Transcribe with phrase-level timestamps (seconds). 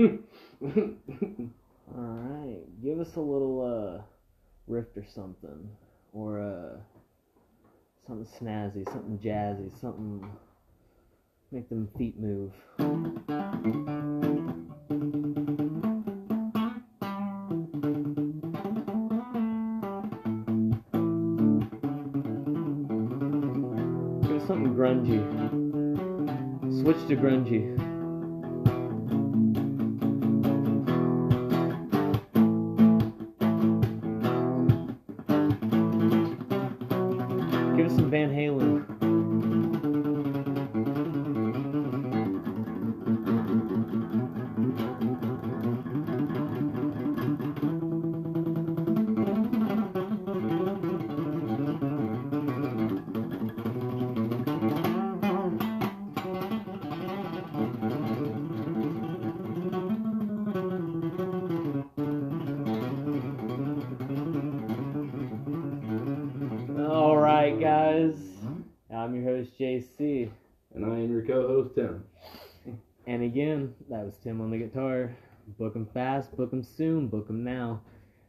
[0.00, 0.16] Alright.
[2.82, 4.02] Give us a little uh
[4.66, 5.68] riff or something.
[6.14, 6.78] Or uh
[8.06, 10.26] something snazzy, something jazzy, something
[11.52, 12.52] make them feet move.
[24.30, 25.20] Us something grungy.
[26.80, 27.99] Switch to grungy.
[74.10, 75.14] Was Tim on the guitar.
[75.56, 77.80] Book 'em fast, book 'em soon, book 'em now.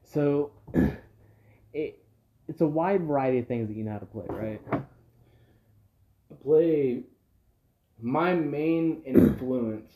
[0.03, 0.52] So,
[1.74, 2.03] it
[2.47, 4.62] it's a wide variety of things that you know how to play, right?
[4.72, 7.03] I play
[8.00, 9.91] my main influence,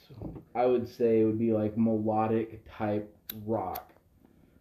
[0.56, 3.94] I would say, would be like melodic type rock.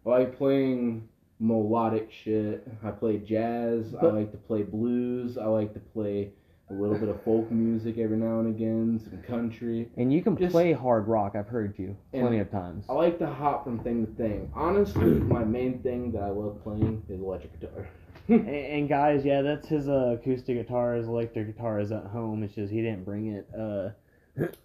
[0.05, 1.09] I like playing
[1.39, 2.67] melodic shit.
[2.83, 3.95] I play jazz.
[3.99, 5.39] I like to play blues.
[5.39, 6.33] I like to play
[6.69, 9.87] a little bit of folk music every now and again, some country.
[9.97, 11.35] And you can Just- play hard rock.
[11.35, 12.85] I've heard you plenty of times.
[12.89, 14.51] I like to hop from thing to thing.
[14.55, 17.87] Honestly, my main thing that I love playing is electric guitar.
[18.27, 20.95] And, and guys, yeah, that's his uh, acoustic guitar.
[20.95, 22.41] His electric guitar is at home.
[22.41, 23.47] It's just he didn't bring it.
[23.55, 23.89] Uh,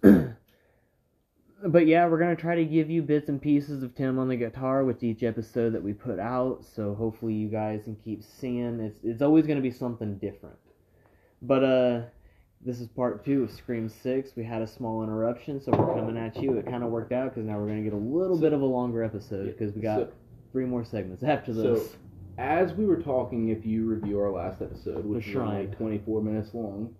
[1.67, 4.35] but yeah, we're gonna try to give you bits and pieces of Tim on the
[4.35, 6.65] guitar with each episode that we put out.
[6.75, 8.79] So hopefully you guys can keep seeing.
[8.79, 10.57] It's it's always gonna be something different.
[11.41, 12.01] But uh,
[12.63, 14.31] this is part two of Scream Six.
[14.35, 16.57] We had a small interruption, so we're coming at you.
[16.57, 18.61] It kind of worked out because now we're gonna get a little So- bit of
[18.61, 20.09] a longer episode because we got So-
[20.51, 21.97] three more segments after So, this.
[22.37, 25.71] as we were talking, if you review our last episode, which was only Shrine.
[25.71, 26.93] 24 minutes long,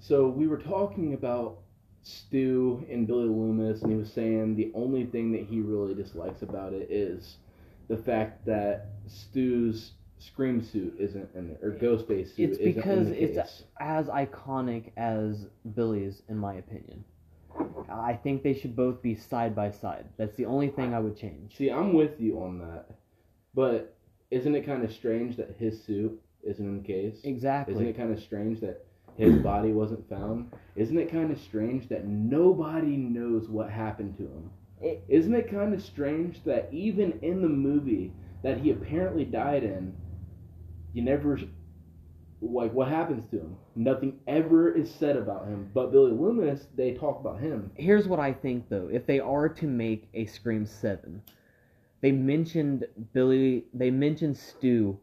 [0.00, 1.58] so we were talking about
[2.02, 6.42] Stu and Billy Loomis, and he was saying the only thing that he really dislikes
[6.42, 7.38] about it is
[7.88, 13.08] the fact that Stu's scream suit isn't in there, or Ghostface suit It's isn't because
[13.08, 17.04] in the it's as iconic as Billy's, in my opinion.
[17.90, 20.06] I think they should both be side by side.
[20.16, 21.56] That's the only thing I would change.
[21.56, 22.86] See, I'm with you on that,
[23.54, 23.94] but
[24.30, 27.20] isn't it kind of strange that his suit isn't in the case?
[27.24, 27.74] Exactly.
[27.74, 30.52] Isn't it kind of strange that his body wasn't found?
[30.76, 34.50] Isn't it kind of strange that nobody knows what happened to him?
[35.08, 38.12] Isn't it kind of strange that even in the movie
[38.42, 39.94] that he apparently died in,
[40.92, 41.38] you never
[42.40, 43.56] like what happens to him?
[43.76, 45.70] Nothing ever is said about him.
[45.72, 47.70] But Billy Loomis, they talk about him.
[47.76, 48.88] Here's what I think though.
[48.92, 51.22] If they are to make a Scream 7,
[52.00, 54.98] they mentioned Billy, they mentioned Stu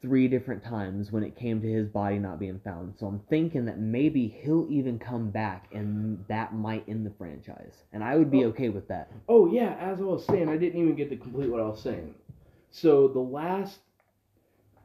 [0.00, 2.94] three different times when it came to his body not being found.
[2.96, 7.82] So I'm thinking that maybe he'll even come back and that might end the franchise.
[7.92, 8.48] And I would be Oh.
[8.48, 9.10] okay with that.
[9.28, 11.80] Oh yeah, as I was saying, I didn't even get to complete what I was
[11.82, 12.14] saying.
[12.70, 13.80] So the last,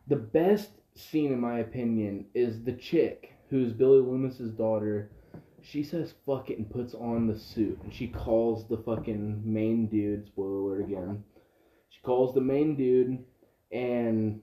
[0.07, 5.11] the best scene in my opinion is the chick who's Billy Loomis's daughter.
[5.61, 9.87] She says "fuck it" and puts on the suit, and she calls the fucking main
[9.87, 10.27] dude.
[10.27, 11.23] Spoiler alert again.
[11.89, 13.23] She calls the main dude,
[13.71, 14.41] and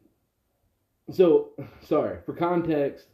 [1.10, 1.50] so
[1.80, 3.06] sorry for context.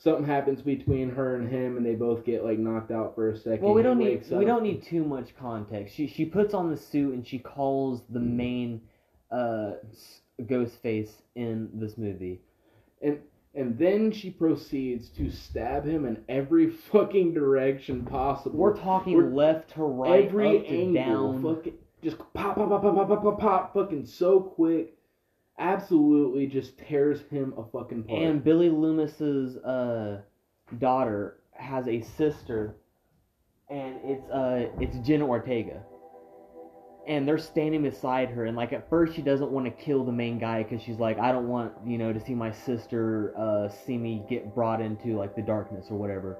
[0.00, 3.36] Something happens between her and him, and they both get like knocked out for a
[3.36, 3.62] second.
[3.62, 5.96] Well, we don't need wakes we don't need too much context.
[5.96, 8.82] She she puts on the suit and she calls the main
[9.32, 9.72] uh
[10.38, 12.40] s- ghost face in this movie.
[13.02, 13.18] and
[13.54, 18.56] and then she proceeds to stab him in every fucking direction possible.
[18.58, 21.42] We're talking We're- left to right, every up to angle, down.
[21.42, 24.94] fucking just pop, pop, pop, pop, pop, pop, pop, pop, fucking so quick.
[25.58, 28.22] Absolutely, just tears him a fucking apart.
[28.22, 30.20] And Billy Loomis's uh
[30.78, 32.76] daughter has a sister,
[33.68, 35.82] and it's uh it's Jenna Ortega.
[37.08, 40.12] And they're standing beside her, and like at first she doesn't want to kill the
[40.12, 43.68] main guy because she's like, I don't want you know to see my sister uh
[43.70, 46.36] see me get brought into like the darkness or whatever.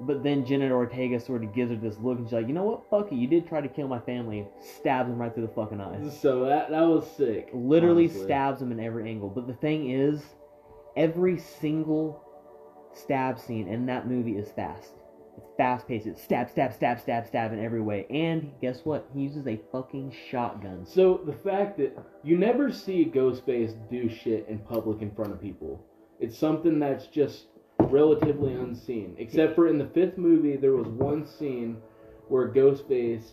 [0.00, 2.64] But then Jenna Ortega sort of gives her this look, and she's like, you know
[2.64, 4.44] what, fuck it, you did try to kill my family.
[4.60, 7.50] Stabs him right through the fucking eyes so that that was sick.
[7.52, 8.24] literally honestly.
[8.24, 9.28] stabs him in every angle.
[9.28, 10.20] But the thing is,
[10.96, 12.20] every single
[12.92, 14.94] stab scene in that movie is fast.
[15.36, 16.06] It's fast paced.
[16.06, 18.06] It's stab, stab, stab, stab, stab in every way.
[18.10, 19.08] And guess what?
[19.14, 20.84] He uses a fucking shotgun.
[20.84, 25.40] So the fact that you never see Ghostface do shit in public in front of
[25.40, 25.84] people,
[26.20, 27.46] it's something that's just
[27.78, 29.14] relatively unseen.
[29.18, 31.78] Except for in the fifth movie, there was one scene
[32.28, 33.32] where Ghostface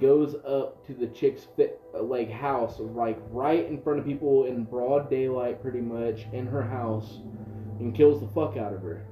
[0.00, 4.64] goes up to the chick's fit, like house, like right in front of people in
[4.64, 7.20] broad daylight, pretty much in her house,
[7.80, 9.06] and kills the fuck out of her,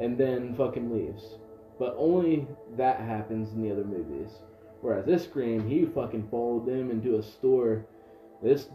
[0.00, 1.38] and then fucking leaves.
[1.78, 2.46] But only
[2.76, 4.30] that happens in the other movies.
[4.80, 7.86] Whereas this Scream, he fucking followed them into a store.
[8.42, 8.68] This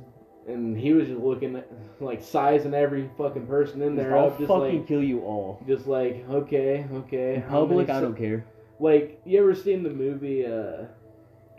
[0.47, 1.67] and he was just looking at
[1.99, 5.63] like sizing every fucking person in there I'll up, just fucking like kill you all.
[5.67, 7.35] just like okay, okay.
[7.35, 8.45] In public, I don't care.
[8.79, 10.85] Like you ever seen the movie uh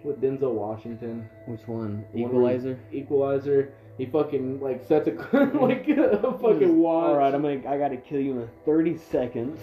[0.04, 1.28] with Denzel Washington?
[1.46, 2.04] Which one?
[2.12, 2.20] One
[2.92, 3.74] Equalizer.
[3.98, 5.12] He fucking like sets a
[5.60, 7.08] like a fucking watch.
[7.10, 7.60] All right, I'm gonna.
[7.68, 9.60] I gotta kill you in 30 seconds.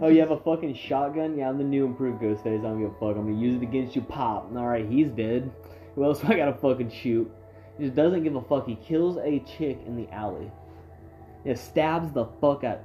[0.00, 1.38] Oh, you have a fucking shotgun?
[1.38, 2.58] Yeah, I'm the new improved Ghostface.
[2.58, 3.16] I don't give a fuck.
[3.16, 4.02] I'm gonna use it against you.
[4.02, 4.50] Pop.
[4.56, 5.50] All right, he's dead.
[5.94, 7.30] Who else I gotta fucking shoot?
[7.78, 8.66] He just doesn't give a fuck.
[8.66, 10.50] He kills a chick in the alley.
[11.44, 12.80] It stabs the fuck out.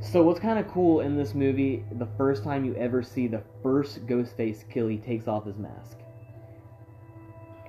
[0.00, 1.84] So what's kind of cool in this movie?
[1.92, 5.98] The first time you ever see the first Ghostface kill, he takes off his mask.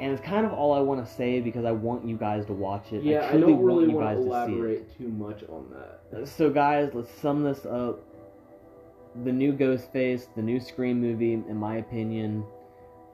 [0.03, 2.53] And it's kind of all I want to say because I want you guys to
[2.53, 3.03] watch it.
[3.03, 4.57] yeah, I I, truly don't really want you want guys to to see it.
[4.57, 6.27] elaborate too much on that.
[6.27, 8.00] So, guys, let's sum this up.
[9.23, 12.44] The new Ghostface, the new Scream movie, in my opinion,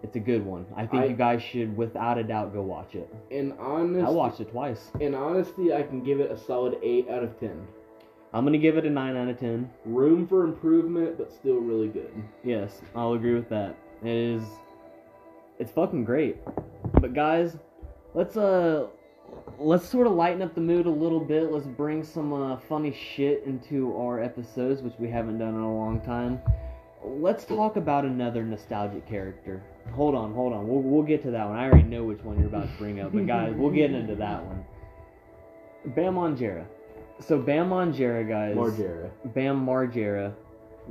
[0.01, 0.65] it's a good one.
[0.75, 3.07] I think I- you guys should, without a doubt, go watch it.
[3.30, 4.89] In honest, I watched it twice.
[5.00, 7.68] In honesty, I can give it a solid eight out of ten.
[8.33, 9.69] I'm gonna give it a nine out of ten.
[9.86, 12.12] Room for improvement, but still really good.
[12.44, 13.75] Yes, I'll agree with that.
[14.03, 14.44] It is,
[15.59, 16.38] it's fucking great.
[17.00, 17.58] But guys,
[18.14, 18.88] let's uh,
[19.58, 21.52] let's sort of lighten up the mood a little bit.
[21.52, 25.76] Let's bring some uh, funny shit into our episodes, which we haven't done in a
[25.76, 26.40] long time.
[27.04, 29.64] Let's talk about another nostalgic character.
[29.94, 30.68] Hold on, hold on.
[30.68, 31.58] We'll we'll get to that one.
[31.58, 34.16] I already know which one you're about to bring up, but guys, we'll get into
[34.16, 34.64] that one.
[35.96, 36.66] Bam Margera.
[37.20, 38.56] So Bam Margera, guys.
[38.56, 39.10] Margera.
[39.34, 40.34] Bam Margera,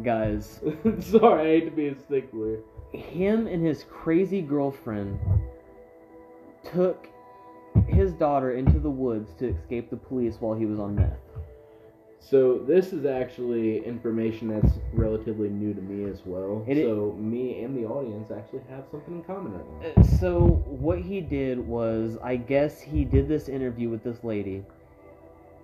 [0.02, 0.60] guys
[1.00, 2.58] Sorry, I hate to be a stickler.
[2.92, 5.18] him and his crazy girlfriend
[6.72, 7.08] took
[7.86, 11.18] his daughter into the woods to escape the police while he was on meth.
[12.20, 16.64] So this is actually information that's relatively new to me as well.
[16.66, 19.54] It so me and the audience actually have something in common.
[19.54, 19.98] I think.
[19.98, 24.64] Uh, So what he did was, I guess he did this interview with this lady,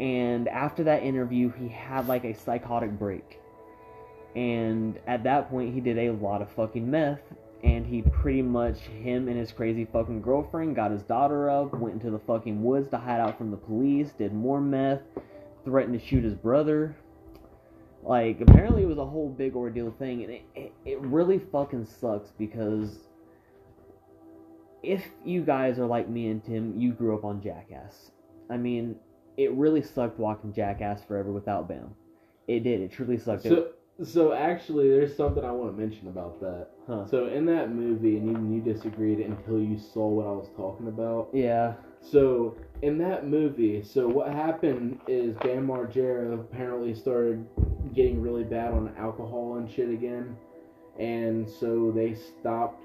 [0.01, 3.41] and after that interview, he had like a psychotic break,
[4.37, 7.21] and at that point, he did a lot of fucking meth,
[7.65, 11.95] and he pretty much him and his crazy fucking girlfriend got his daughter up, went
[11.95, 15.01] into the fucking woods to hide out from the police, did more meth,
[15.65, 16.95] threatened to shoot his brother.
[18.03, 21.87] Like apparently it was a whole big ordeal thing, and it, it, it really fucking
[21.87, 22.99] sucks because
[24.83, 28.11] if you guys are like me and Tim, you grew up on Jackass.
[28.51, 28.97] I mean,
[29.39, 31.95] it really sucked watching Jackass forever without Bam.
[32.47, 32.83] It did.
[32.83, 33.45] It truly sucked.
[33.45, 33.71] So
[34.03, 36.69] so actually, there's something I want to mention about that.
[36.87, 37.07] huh.
[37.07, 40.89] So in that movie, and even you disagreed until you saw what I was talking
[40.89, 41.29] about.
[41.33, 41.75] Yeah.
[42.01, 47.47] So in that movie, so what happened is Bam Margera apparently started
[47.95, 50.37] getting really bad on alcohol and shit again,
[50.99, 52.83] and so they stopped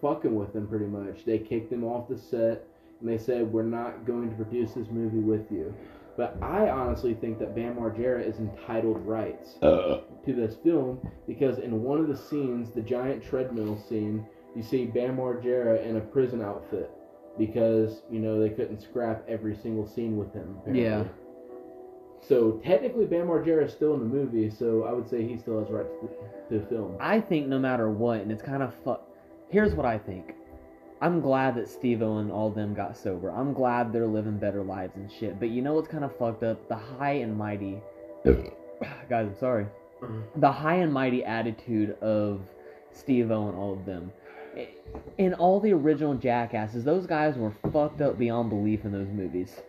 [0.00, 1.24] fucking with him pretty much.
[1.24, 2.66] They kicked him off the set,
[3.00, 5.74] and they said, "We're not going to produce this movie with you."
[6.18, 9.54] But I honestly think that Bam Margera is entitled rights
[10.26, 10.98] to this film
[11.28, 15.96] because in one of the scenes, the giant treadmill scene, you see Bam Margera in
[15.96, 16.90] a prison outfit
[17.38, 20.56] because you know they couldn't scrap every single scene with him.
[20.62, 20.82] Apparently.
[20.82, 21.04] Yeah.
[22.20, 25.60] So technically, Bam Margera is still in the movie, so I would say he still
[25.60, 25.92] has rights
[26.50, 26.96] to, to film.
[26.98, 28.96] I think no matter what, and it's kind of fu-
[29.50, 30.34] Here's what I think.
[31.00, 33.30] I'm glad that Steve O and all them got sober.
[33.30, 35.38] I'm glad they're living better lives and shit.
[35.38, 36.68] But you know what's kind of fucked up?
[36.68, 37.80] The high and mighty.
[38.24, 39.66] Guys, I'm sorry.
[40.02, 40.40] Mm-hmm.
[40.40, 42.40] The high and mighty attitude of
[42.92, 44.12] Steve O and all of them.
[45.18, 49.60] In all the original Jackasses, those guys were fucked up beyond belief in those movies.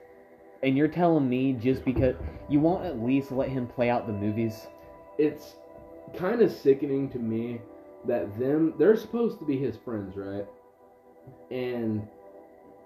[0.63, 2.15] And you're telling me just because
[2.50, 4.67] you won't at least let him play out the movies?
[5.17, 5.55] It's
[6.17, 7.62] kind of sickening to me
[8.07, 10.48] that them they're supposed to be his friends, right?
[11.51, 12.07] And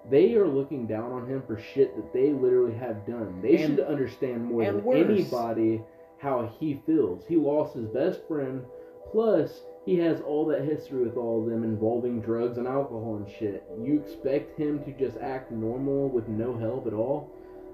[0.10, 3.40] they are looking down on him for shit that they literally have done.
[3.42, 4.98] They And- should understand more than worse.
[5.10, 5.84] anybody
[6.18, 7.26] how he feels.
[7.26, 8.64] He lost his best friend,
[9.12, 13.28] plus he has all that history with all of them involving drugs and alcohol and
[13.30, 13.64] shit.
[13.82, 17.30] You expect him to just act normal with no help at all?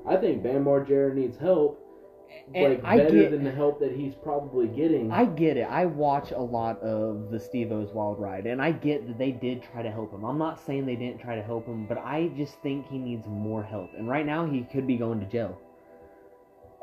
[0.06, 1.80] I think Bam Margera needs help,
[2.54, 5.12] And like I better get- than the help that he's probably getting.
[5.12, 5.68] I get it.
[5.70, 9.32] I watch a lot of the Steve O's Wild Ride, and I get that they
[9.32, 10.24] did try to help him.
[10.24, 13.28] I'm not saying they didn't try to help him, but I just think he needs
[13.28, 13.92] more help.
[13.98, 15.58] And right now, he could be going to jail.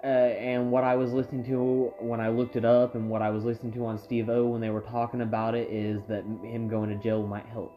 [0.04, 3.30] Uh, and what I was listening to when I looked it up, and what I
[3.30, 6.68] was listening to on Steve O when they were talking about it, is that him
[6.68, 7.75] going to jail might help.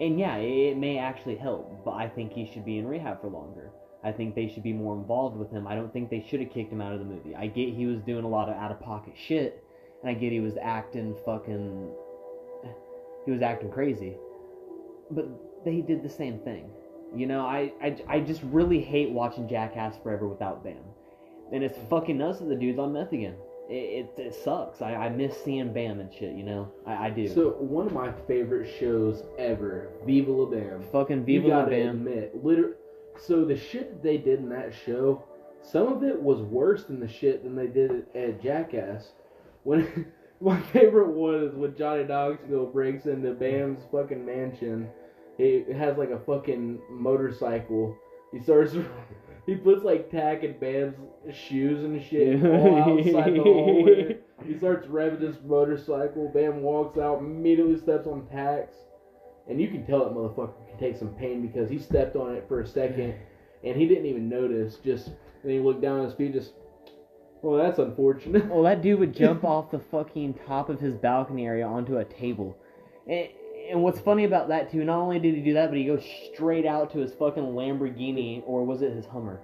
[0.00, 3.28] And yeah, it may actually help, but I think he should be in rehab for
[3.28, 3.72] longer.
[4.04, 5.66] I think they should be more involved with him.
[5.66, 7.34] I don't think they should have kicked him out of the movie.
[7.34, 9.64] I get he was doing a lot of out of pocket shit,
[10.00, 11.90] and I get he was acting fucking.
[13.26, 14.16] He was acting crazy.
[15.10, 15.26] But
[15.64, 16.70] they did the same thing.
[17.14, 20.76] You know, I, I, I just really hate watching Jackass Forever without Bam.
[21.52, 23.34] And it's fucking nuts that the dude's on meth again.
[23.68, 24.80] It, it, it sucks.
[24.80, 26.70] I, I miss seeing Bam and shit, you know?
[26.86, 27.28] I, I do.
[27.28, 30.82] So one of my favorite shows ever, Viva La Bam.
[30.90, 31.88] fucking You Viva La gotta Bam.
[31.96, 32.76] admit, liter-
[33.18, 35.22] So the shit that they did in that show,
[35.60, 39.12] some of it was worse than the shit than they did at Jackass.
[39.64, 44.88] When my favorite one is when Johnny Knoxville breaks into Bam's fucking mansion.
[45.36, 47.94] He has like a fucking motorcycle.
[48.32, 48.74] He starts.
[49.48, 50.94] He puts like tack in Bam's
[51.34, 54.18] shoes and shit all outside the hallway.
[54.46, 56.30] He starts revving his motorcycle.
[56.32, 58.76] Bam walks out, immediately steps on tacks.
[59.48, 62.44] And you can tell that motherfucker can take some pain because he stepped on it
[62.46, 63.14] for a second
[63.64, 64.76] and he didn't even notice.
[64.84, 65.08] Just
[65.42, 66.52] and he looked down at his feet, just,
[67.40, 68.46] well, that's unfortunate.
[68.46, 72.04] Well, that dude would jump off the fucking top of his balcony area onto a
[72.04, 72.56] table.
[73.08, 73.28] And,
[73.70, 76.04] and what's funny about that, too, not only did he do that, but he goes
[76.32, 79.40] straight out to his fucking Lamborghini, or was it his Hummer?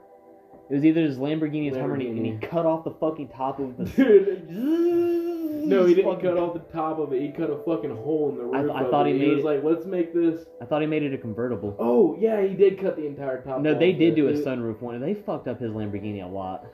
[0.70, 2.92] It was either his Lamborghini or his Hummer, and he, and he cut off the
[2.92, 3.84] fucking top of the.
[3.96, 7.22] Dude, no, he didn't cut off the top of it.
[7.22, 8.72] He cut a fucking hole in the I- roof.
[8.74, 9.14] I of thought it.
[9.14, 10.46] he he made was it- like, let's make this.
[10.60, 11.76] I thought he made it a convertible.
[11.78, 13.60] Oh yeah, he did cut the entire top.
[13.60, 15.00] No, they did do a sunroof one.
[15.00, 16.64] They fucked up his Lamborghini a lot.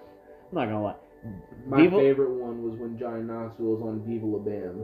[0.50, 0.95] I'm not gonna lie.
[1.66, 4.80] My Viva- favorite one was when Johnny Knoxville was on Viva La Bam.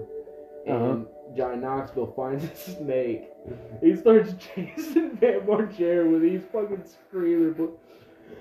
[0.67, 1.05] And Uh-huh.
[1.37, 3.29] Johnny Knoxville finds a snake.
[3.83, 7.53] He starts chasing Bam Margera with these fucking screaming.
[7.55, 7.79] but-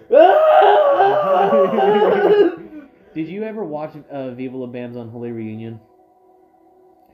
[3.13, 5.79] Did you ever watch uh, Viva La Bam's Unholy Reunion?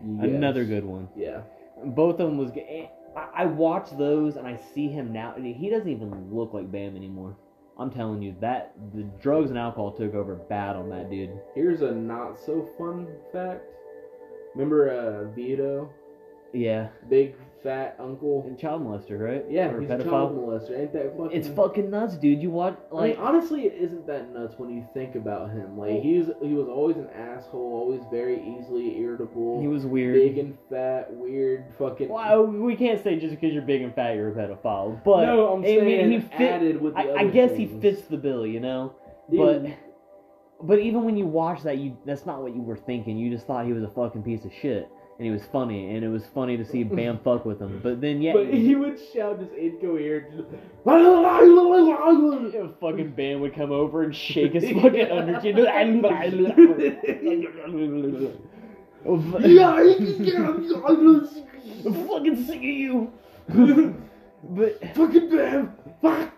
[0.03, 0.23] Yes.
[0.29, 1.07] Another good one.
[1.15, 1.41] Yeah.
[1.85, 2.51] Both of them was.
[2.51, 6.33] g- eh, I, I watch those and I see him now, and he doesn't even
[6.33, 7.37] look like Bam anymore.
[7.77, 11.31] I'm telling you that the drugs and alcohol took over bad on that dude.
[11.55, 13.63] Here's a not so fun fact.
[14.55, 15.89] Remember uh, Vito,
[16.53, 18.43] Yeah, big fat uncle?
[18.47, 19.45] and child molester, right?
[19.49, 20.77] Yeah, or he's a child molester.
[20.77, 21.31] Ain't that fucking?
[21.37, 22.41] It's fucking nuts, dude.
[22.41, 25.77] You I like mean, honestly, it isn't that nuts when you think about him.
[25.77, 29.61] Like he's he was always an asshole, always very easily irritable.
[29.61, 30.15] he was weird.
[30.15, 32.09] big and fat, weird, fucking.
[32.09, 35.53] Well, we can't say just because you're big and fat you're a pedophile, but no,
[35.53, 36.41] I'm I mean, saying he fit.
[36.41, 38.95] added with the I, I guess he fits the bill, you know.
[39.29, 39.90] Dude, But
[40.63, 43.17] but even when you watch that, you that's not what you were thinking.
[43.17, 46.03] You just thought he was a fucking piece of shit, and he was funny, and
[46.03, 47.79] it was funny to see Bam fuck with him.
[47.83, 50.37] But then yeah, but he would shout just incoherent.
[50.37, 50.49] Just,
[52.55, 55.55] if fucking Bam would come over and shake his fucking underchin.
[61.85, 63.11] I'm fucking sick of you.
[64.43, 65.73] but fucking Bam.
[66.01, 66.33] Fuck.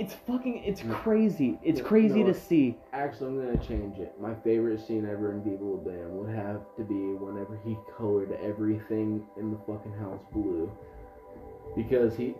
[0.00, 1.58] It's fucking it's crazy.
[1.62, 2.76] It's No, crazy no, to see.
[2.92, 4.14] Actually, I'm gonna change it.
[4.20, 9.22] My favorite scene ever in La Bam would have to be whenever he colored everything
[9.36, 10.70] in the fucking house blue,
[11.76, 12.34] because he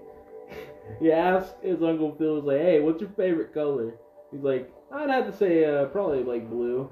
[1.01, 3.95] he asked his uncle Phil, was like, "Hey, what's your favorite color?"
[4.33, 6.91] He's like, "I'd have to say uh, probably like blue."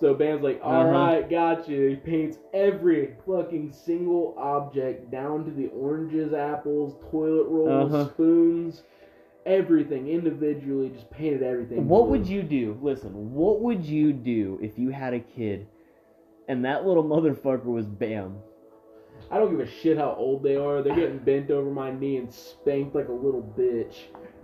[0.00, 0.90] So Bam's like, "All Uh-huh.
[0.90, 7.92] right, gotcha." He paints every fucking single object down to the oranges, apples, toilet rolls,
[7.92, 8.08] Uh-huh.
[8.08, 8.82] spoons.
[9.44, 11.88] Everything individually, just painted everything.
[11.88, 12.10] What blue.
[12.12, 12.78] would you do?
[12.80, 15.66] Listen, what would you do if you had a kid
[16.48, 18.36] and that little motherfucker was Bam?
[19.30, 20.82] I don't give a shit how old they are.
[20.82, 23.94] They're getting bent over my knee and spanked like a little bitch.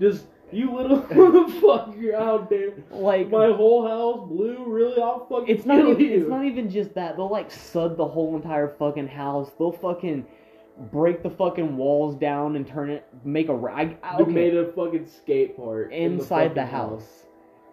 [0.00, 2.73] Just you little motherfucker out there.
[2.90, 4.64] Like My whole house blue.
[4.67, 5.00] Really?
[5.00, 6.21] I'll fucking it's not even you.
[6.21, 7.17] it's not even just that.
[7.17, 9.50] They'll like sud the whole entire fucking house.
[9.59, 10.26] They'll fucking
[10.92, 14.73] break the fucking walls down and turn it make a ra- I, I- made a
[14.73, 17.25] fucking skate park in inside the, fucking house.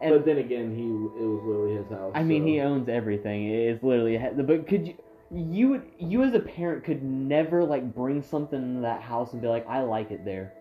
[0.01, 2.11] But then again, he it was literally his house.
[2.15, 2.47] I mean, so.
[2.47, 3.49] he owns everything.
[3.49, 4.95] It's literally a- but could you
[5.31, 9.41] you would you as a parent could never like bring something into that house and
[9.41, 10.53] be like, I like it there.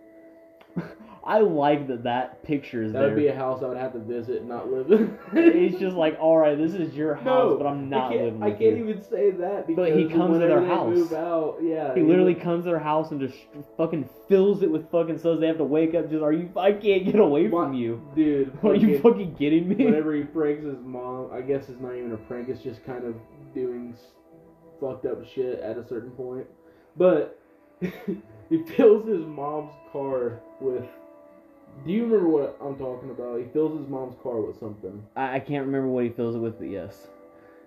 [1.27, 3.09] I like that that picture is That there.
[3.09, 5.19] would be a house I would have to visit and not live in.
[5.71, 8.25] He's just like, all right, this is your house, no, but I'm not I can't,
[8.27, 8.89] living I with can't you.
[8.91, 10.95] even say that because But he comes to their whenever they house.
[10.95, 11.95] Move out, yeah.
[11.95, 13.39] He literally comes to their house and just
[13.79, 15.41] fucking fills it with fucking stuff.
[15.41, 16.11] They have to wake up.
[16.11, 16.51] Just, are you?
[16.59, 18.03] I can't get away Why- from you.
[18.15, 18.53] dude.
[18.63, 19.83] Are you fucking- fucking kidding me?
[19.87, 22.51] whenever he pranks his mom, I guess it's not even a prank.
[22.51, 23.15] It's just kind of
[23.55, 24.09] doing s-
[24.79, 26.47] fucked up shit at a certain point.
[26.99, 27.41] But
[28.49, 30.85] he fills his mom's car with.
[31.85, 33.41] Do you remember what I'm talking about?
[33.41, 36.39] He fills his mom's car with something, I, I can't remember what he fills it
[36.39, 37.09] with, but yes.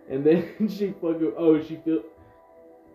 [0.09, 2.03] and then she fucking oh she fill.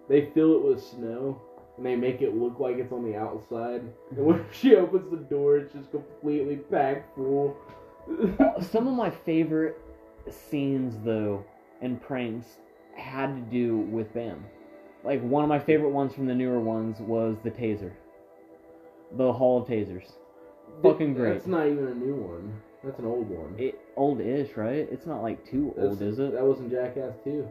[0.09, 1.41] They fill it with snow.
[1.79, 3.81] And they make it look like it's on the outside.
[4.11, 7.57] And when she opens the door, it's just completely packed full.
[8.41, 9.79] Uh, some of my favorite
[10.29, 11.45] scenes, though,
[11.83, 12.59] and pranks
[12.97, 14.45] had to do with Bam.
[15.05, 17.93] Like one of my favorite ones from the newer ones was the taser,
[19.17, 20.13] the Hall of Tasers.
[20.83, 21.35] Fucking great.
[21.35, 22.61] That's not even a new one.
[22.85, 23.55] That's an old one.
[23.59, 24.89] It old-ish, right?
[24.91, 26.33] It's not like too old, is it?
[26.33, 27.49] That wasn't Jackass 2.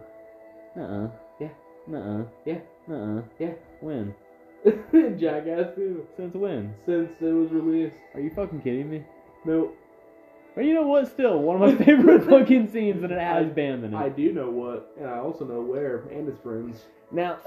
[0.77, 1.07] Uh-uh.
[1.39, 1.49] Yeah.
[1.93, 2.23] Uh-uh.
[2.45, 2.59] Yeah.
[2.89, 3.21] Uh-uh.
[3.39, 3.51] Yeah.
[3.79, 4.13] When?
[5.17, 6.07] Jackass 2.
[6.17, 6.73] Since when?
[6.85, 7.95] Since it was released.
[8.13, 9.03] Are you fucking kidding me?
[9.45, 9.77] Nope.
[10.55, 11.07] But you know what?
[11.07, 13.97] Still, one of my favorite fucking scenes, and it has I- Bam in it.
[13.97, 16.85] I do know what, and I also know where, and his friends.
[17.11, 17.37] Now,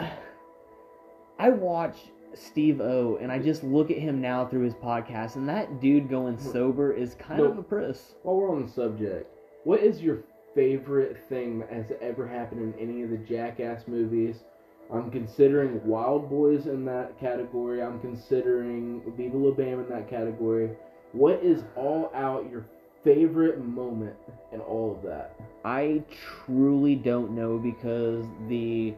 [1.39, 1.97] I watch
[2.35, 6.09] Steve O, and I just look at him now through his podcast, and that dude
[6.09, 7.53] going sober is kind Nope.
[7.53, 8.15] of a priss.
[8.23, 9.31] While we're on the subject,
[9.65, 10.19] what is your
[10.55, 14.45] favorite thing that has ever happened in any of the Jackass movies?
[14.93, 17.83] I'm considering Wildboyz in that category.
[17.83, 20.71] I'm considering Viva La Bam in that category.
[21.13, 22.67] What is all out your
[23.03, 24.17] favorite moment
[24.53, 25.35] in all of that?
[25.65, 28.95] I truly don't know because the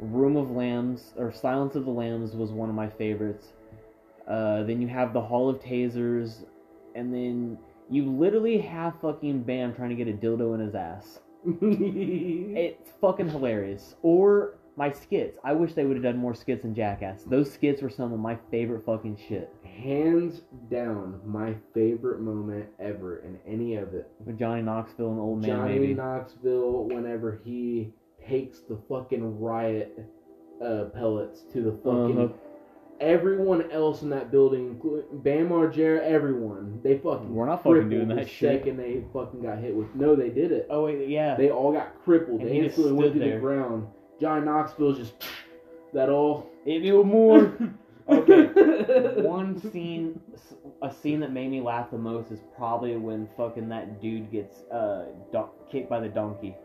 [0.00, 3.52] Room of Lambs or Silence of the Lambs was one of my favorites.
[4.26, 6.44] Uh, then you have the Hall of Tasers,
[6.94, 7.58] and then
[7.90, 11.20] you literally have fucking Bam trying to get a dildo in his ass.
[11.60, 13.94] It's fucking hilarious.
[14.02, 15.38] Or my skits.
[15.44, 17.24] I wish they would have done more skits in Jackass.
[17.24, 19.52] Those skits were some of my favorite fucking shit.
[19.64, 24.10] Hands down, my favorite moment ever in any of it.
[24.24, 25.94] With Johnny Knoxville and Old Man Johnny.
[25.94, 27.92] Knoxville, whenever he
[28.28, 29.98] takes the fucking riot
[30.64, 32.18] uh, pellets to the fucking.
[32.18, 32.34] Uh-huh.
[33.00, 37.34] Everyone else in that building, including Bam Margera, everyone, they fucking.
[37.34, 38.60] We're not fucking doing that shit.
[38.60, 39.94] Second they fucking got hit with.
[39.94, 40.66] No, they did it.
[40.68, 41.34] Oh wait, yeah.
[41.34, 42.42] They all got crippled.
[42.42, 43.40] And they just instantly went stood to the there.
[43.40, 43.86] ground.
[44.20, 45.14] Johnny Knoxville's just.
[45.92, 46.48] That all.
[46.64, 47.52] Hit me more.
[48.08, 48.48] Okay.
[48.48, 49.22] okay.
[49.22, 50.20] One scene,
[50.82, 54.62] a scene that made me laugh the most is probably when fucking that dude gets
[54.72, 56.56] uh don- kicked by the donkey.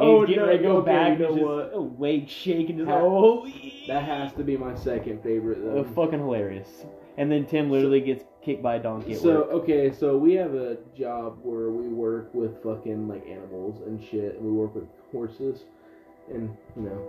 [0.00, 1.18] Oh, he's getting no, ready to go okay, back.
[1.18, 2.78] you know just a leg shaking.
[2.78, 3.46] Just oh,
[3.88, 5.82] That has to be my second favorite though.
[5.94, 6.86] fucking hilarious.
[7.16, 9.50] And then Tim literally gets kicked by a donkey So work.
[9.64, 14.36] okay, so we have a job where we work with fucking like animals and shit,
[14.36, 15.64] and we work with horses,
[16.32, 17.08] and you know,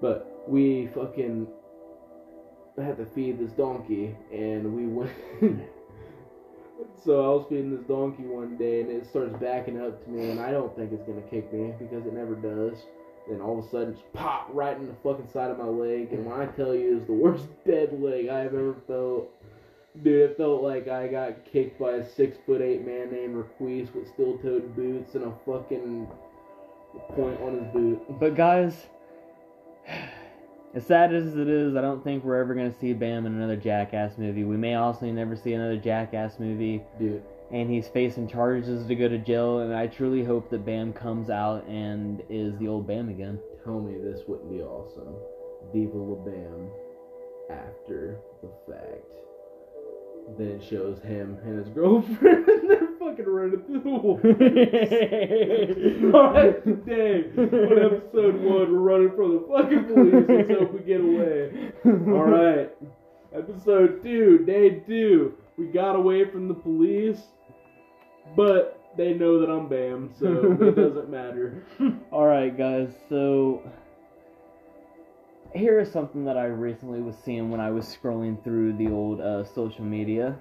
[0.00, 1.48] but we fucking
[2.78, 5.10] had to feed this donkey, and we went.
[7.04, 10.30] So I was feeding this donkey one day, and it starts backing up to me,
[10.30, 12.78] and I don't think it's gonna kick me because it never does.
[13.28, 16.12] Then all of a sudden, just pop right in the fucking side of my leg,
[16.12, 19.30] and when I tell you, it's the worst dead leg I have ever felt.
[20.02, 23.88] Dude, it felt like I got kicked by a six foot eight man named Requise
[23.92, 26.08] with steel toed boots and a fucking
[27.16, 28.20] point on his boot.
[28.20, 28.86] But guys,
[30.74, 33.56] as sad as it is, I don't think we're ever gonna see Bam in another
[33.56, 34.44] Jackass movie.
[34.44, 36.82] We may also never see another Jackass movie.
[36.98, 39.60] Dude, and he's facing charges to go to jail.
[39.60, 43.38] And I truly hope that Bam comes out and is the old Bam again.
[43.64, 45.14] tell me this wouldn't be awesome.
[45.74, 46.70] Viva La Bam
[47.50, 49.04] after the fact.
[50.38, 53.88] Then it shows him and his girlfriend, they're fucking running through the.
[56.14, 60.24] Alright, today, on episode one, we're running from the fucking police.
[60.28, 61.72] Let's we get away.
[61.86, 62.70] Alright,
[63.34, 65.34] episode two, day two.
[65.56, 67.20] We got away from the police,
[68.36, 71.64] but they know that I'm Bam, so it doesn't matter.
[72.12, 72.90] All right, guys.
[73.08, 73.62] So
[75.54, 79.20] here is something that I recently was seeing when I was scrolling through the old
[79.20, 80.38] uh, social media.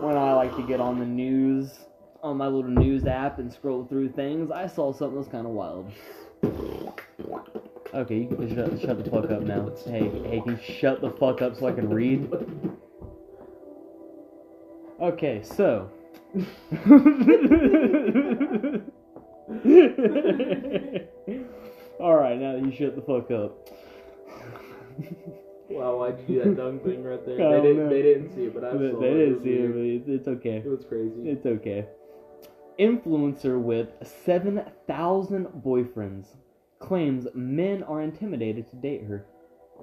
[0.00, 1.80] When I like to get on the news
[2.22, 5.52] on my little news app and scroll through things, I saw something that's kind of
[5.52, 5.90] wild.
[7.94, 9.70] Okay, you can shut, shut the fuck up now.
[9.86, 12.30] Hey, hey, can you shut the fuck up so I can read?
[15.00, 15.90] Okay, so.
[22.00, 23.68] Alright, now you shut the fuck up.
[25.68, 27.36] Wow, why'd you do that tongue thing right there?
[27.36, 27.88] They oh, didn't, know.
[27.88, 30.62] they didn't see it, but I saw they didn't see it, but it's, it's okay.
[30.64, 31.28] It was crazy.
[31.28, 31.86] It's okay.
[32.78, 36.26] Influencer with 7,000 boyfriends
[36.78, 39.26] claims men are intimidated to date her.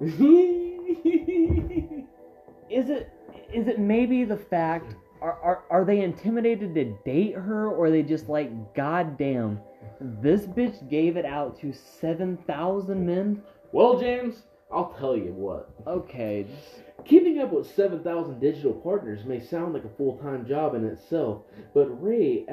[2.70, 3.10] Is it
[3.52, 7.90] is it maybe the fact are, are are they intimidated to date her or are
[7.90, 9.60] they just like goddamn
[10.00, 13.42] this bitch gave it out to 7,000 men?
[13.70, 15.70] well, James, I'll tell you what.
[15.86, 20.74] Okay, just- Keeping up with 7,000 digital partners may sound like a full time job
[20.74, 21.42] in itself,
[21.74, 22.46] but Ray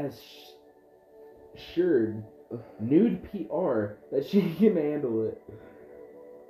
[1.56, 2.24] assured
[2.82, 5.42] Nude PR that she can handle it.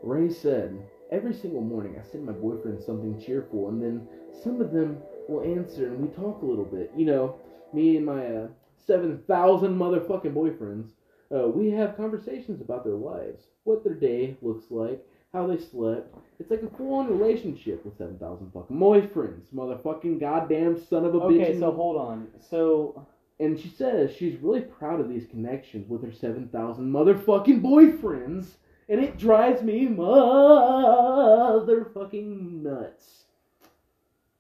[0.02, 4.08] Ray said, Every single morning I send my boyfriend something cheerful, and then
[4.41, 4.97] some of them
[5.28, 6.91] will answer and we talk a little bit.
[6.95, 7.36] You know,
[7.74, 8.47] me and my uh,
[8.88, 10.89] 7,000 motherfucking boyfriends,
[11.36, 16.13] uh, we have conversations about their lives, what their day looks like, how they slept.
[16.39, 19.54] It's like a full on relationship with 7,000 fucking boyfriends.
[19.54, 21.41] Motherfucking goddamn son of a bitch.
[21.41, 22.28] Okay, so hold on.
[22.50, 23.08] So
[23.41, 28.50] and she says she's really proud of these connections with her 7,000 motherfucking boyfriends.
[28.88, 33.24] And it drives me motherfucking nuts.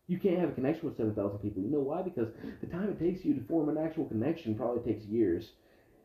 [0.07, 1.63] You can't have a connection with 7,000 people.
[1.63, 2.03] You know why?
[2.03, 2.27] Because
[2.59, 5.53] the time it takes you to form an actual connection probably takes years.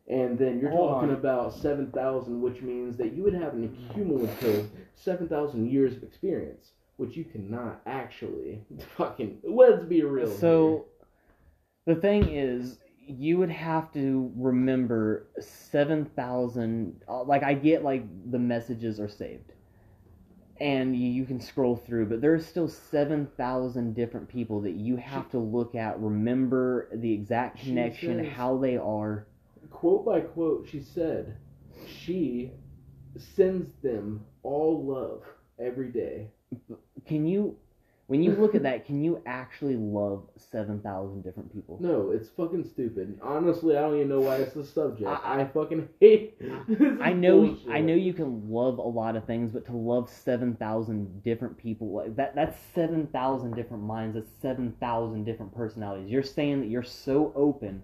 [0.09, 1.16] And then you're Hold talking on.
[1.16, 7.16] about 7,000, which means that you would have an cumulative 7,000 years of experience, which
[7.16, 8.62] you cannot actually
[8.97, 9.38] fucking.
[9.42, 10.27] Let's be real.
[10.29, 10.37] here.
[10.38, 10.87] So
[11.87, 17.03] the thing is, you would have to remember seven thousand.
[17.09, 19.53] Uh, like I get, like the messages are saved,
[20.61, 24.97] and you, you can scroll through, but there's still seven thousand different people that you
[24.97, 29.27] have to look at, remember the exact connection, how they are.
[29.77, 31.37] Quote by quote, she said,
[31.87, 32.51] she
[33.35, 35.23] sends them all love
[35.59, 36.29] every day.
[37.07, 37.57] Can you,
[38.07, 41.77] when you look at that, can you actually love seven thousand different people?
[41.79, 43.19] No, it's fucking stupid.
[43.23, 45.11] Honestly, I don't even know why it's the subject.
[45.11, 46.39] I- I, fucking hate.
[46.69, 47.69] this I know, bullshit.
[47.71, 51.59] I know you can love a lot of things, but to love seven thousand different
[51.59, 54.15] people, like that—that's seven thousand different minds.
[54.15, 56.11] That's seven thousand different personalities.
[56.11, 57.83] You're saying that you're so open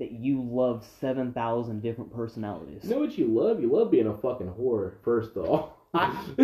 [0.00, 2.80] that you love seven thousand different personalities.
[2.84, 3.60] You know what you love?
[3.62, 4.94] You love being a fucking whore.
[5.04, 6.24] First off, I-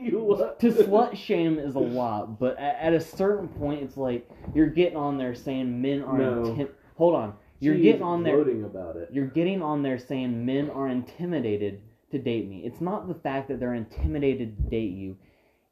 [0.00, 3.96] you love to slut shame is a lot, but at, at a certain point, it's
[3.96, 6.18] like you're getting on there saying men are.
[6.18, 6.42] No.
[6.44, 8.38] Intim- Hold on, you're getting on there.
[8.64, 9.08] about it.
[9.12, 11.80] You're getting on there saying men are intimidated
[12.10, 12.62] to date me.
[12.64, 15.16] It's not the fact that they're intimidated to date you.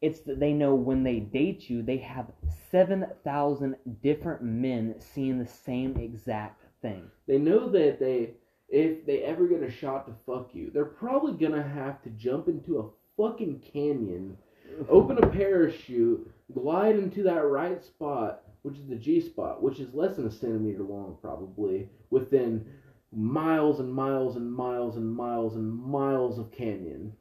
[0.00, 2.32] It's that they know when they date you, they have
[2.70, 7.10] 7,000 different men seeing the same exact thing.
[7.26, 8.30] They know that they,
[8.68, 12.48] if they ever get a shot to fuck you, they're probably gonna have to jump
[12.48, 14.38] into a fucking canyon,
[14.88, 19.92] open a parachute, glide into that right spot, which is the G spot, which is
[19.94, 22.64] less than a centimeter long, probably within
[23.12, 27.12] miles and miles and miles and miles and miles of canyon.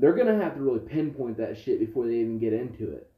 [0.00, 3.10] They're gonna have to really pinpoint that shit before they even get into it.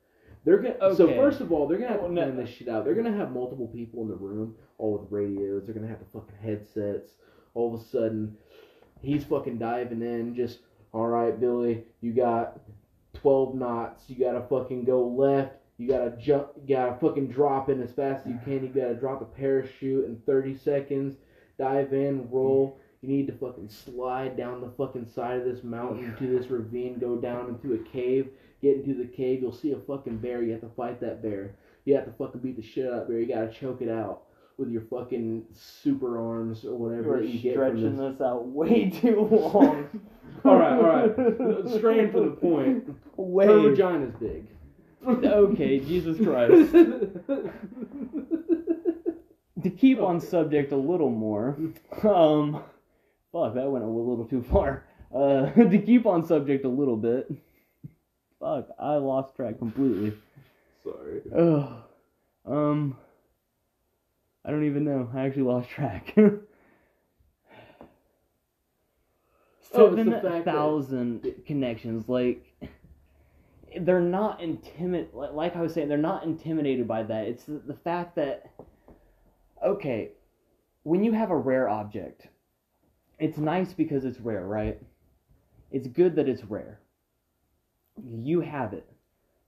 [0.44, 0.94] They're gonna.
[0.96, 2.84] So first of all, they're gonna have to Well, no- plan this shit out.
[2.84, 5.64] They're gonna have multiple people in the room, all with radios.
[5.66, 7.14] They're gonna have the fucking headsets.
[7.54, 8.36] All of a sudden,
[9.02, 10.34] he's fucking diving in.
[10.34, 10.60] Just
[10.92, 11.84] all right, Billy.
[12.00, 12.58] You got
[13.12, 14.08] twelve knots.
[14.08, 15.56] You gotta fucking go left.
[15.76, 16.48] You gotta jump.
[16.62, 18.62] You gotta fucking drop in as fast as you can.
[18.64, 21.16] You gotta drop a parachute in thirty seconds.
[21.58, 22.78] Dive in, roll.
[23.02, 26.98] You need to fucking slide down the fucking side of this mountain to this ravine.
[26.98, 28.28] Go down into a cave.
[28.60, 29.40] Get into the cave.
[29.40, 30.42] You'll see a fucking bear.
[30.42, 31.54] You have to fight that bear.
[31.86, 33.20] You have to fucking beat the shit out of that bear.
[33.20, 34.24] You gotta choke it out
[34.58, 37.98] with your fucking super arms or whatever you get from this.
[37.98, 39.88] this out way too long.
[40.44, 41.68] All right, all right.
[41.78, 42.86] Straying from the point.
[42.86, 43.46] Her Way.
[43.46, 44.46] vagina's big.
[45.06, 46.72] Okay, Jesus Christ.
[49.62, 51.58] to keep on subject a little more,
[52.04, 52.62] um,
[53.32, 54.84] fuck, that went a little too far.
[55.12, 57.28] Uh, to keep on subject a little bit,
[58.38, 60.16] fuck, I lost track completely.
[60.84, 61.20] Sorry.
[61.36, 61.82] Ugh.
[62.46, 62.96] Um,
[64.44, 65.10] I don't even know.
[65.12, 66.14] I actually lost track.
[69.72, 72.44] Oh, it's the Seven fact that- connections, like
[73.80, 75.08] they're not intimid.
[75.12, 77.26] Like, like I was saying, they're not intimidated by that.
[77.26, 78.50] It's the, the fact that
[79.64, 80.10] okay,
[80.82, 82.26] when you have a rare object,
[83.20, 84.80] it's nice because it's rare, right?
[85.72, 86.80] It's good that it's rare.
[88.04, 88.88] You have it.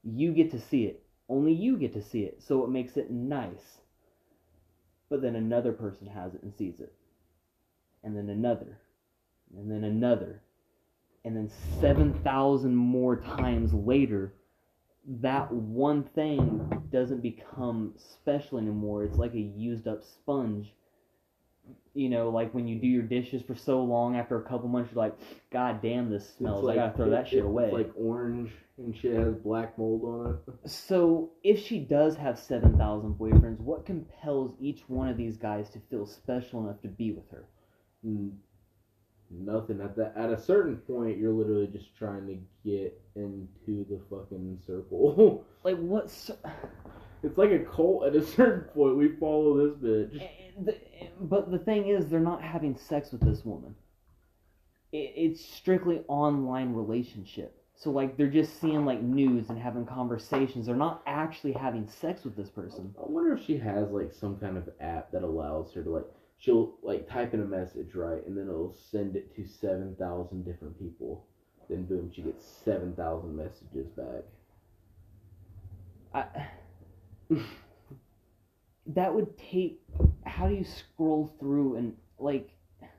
[0.04, 1.02] You get to see it.
[1.28, 3.80] Only you get to see it, so it makes it nice.
[5.10, 6.92] But then another person has it and sees it.
[8.04, 8.78] And then another.
[9.56, 10.42] And then another.
[11.24, 14.34] and then 7,000 more times later,
[15.20, 19.04] that one thing doesn't become special anymore.
[19.04, 20.72] It's like a used up sponge.
[21.94, 24.92] You know, like when you do your dishes for so long, after a couple months,
[24.94, 25.18] you're like,
[25.50, 26.66] God damn, this smells.
[26.66, 27.70] I gotta throw that shit it's away.
[27.70, 30.70] like orange and shit has black mold on it.
[30.70, 35.80] So, if she does have 7,000 boyfriends, what compels each one of these guys to
[35.90, 37.44] feel special enough to be with her?
[38.04, 38.38] N-
[39.30, 40.14] Nothing at that.
[40.16, 45.44] At a certain point, you're literally just trying to get into the fucking circle.
[45.64, 46.30] Like, what's.
[47.22, 48.04] it's like a cult.
[48.06, 50.22] At a certain point, we follow this bitch.
[51.20, 53.74] But the thing is, they're not having sex with this woman.
[54.92, 57.56] It, it's strictly online relationship.
[57.74, 60.66] So, like, they're just seeing, like, news and having conversations.
[60.66, 62.94] They're not actually having sex with this person.
[62.98, 66.04] I wonder if she has like some kind of app that allows her to like
[66.42, 70.44] she'll like type in a message right, and then it'll send it to seven thousand
[70.44, 71.24] different people.
[71.68, 74.24] Then boom, she gets seven thousand messages back.
[76.14, 76.48] I,
[78.86, 79.80] that would take.
[80.32, 82.50] How do you scroll through and, like,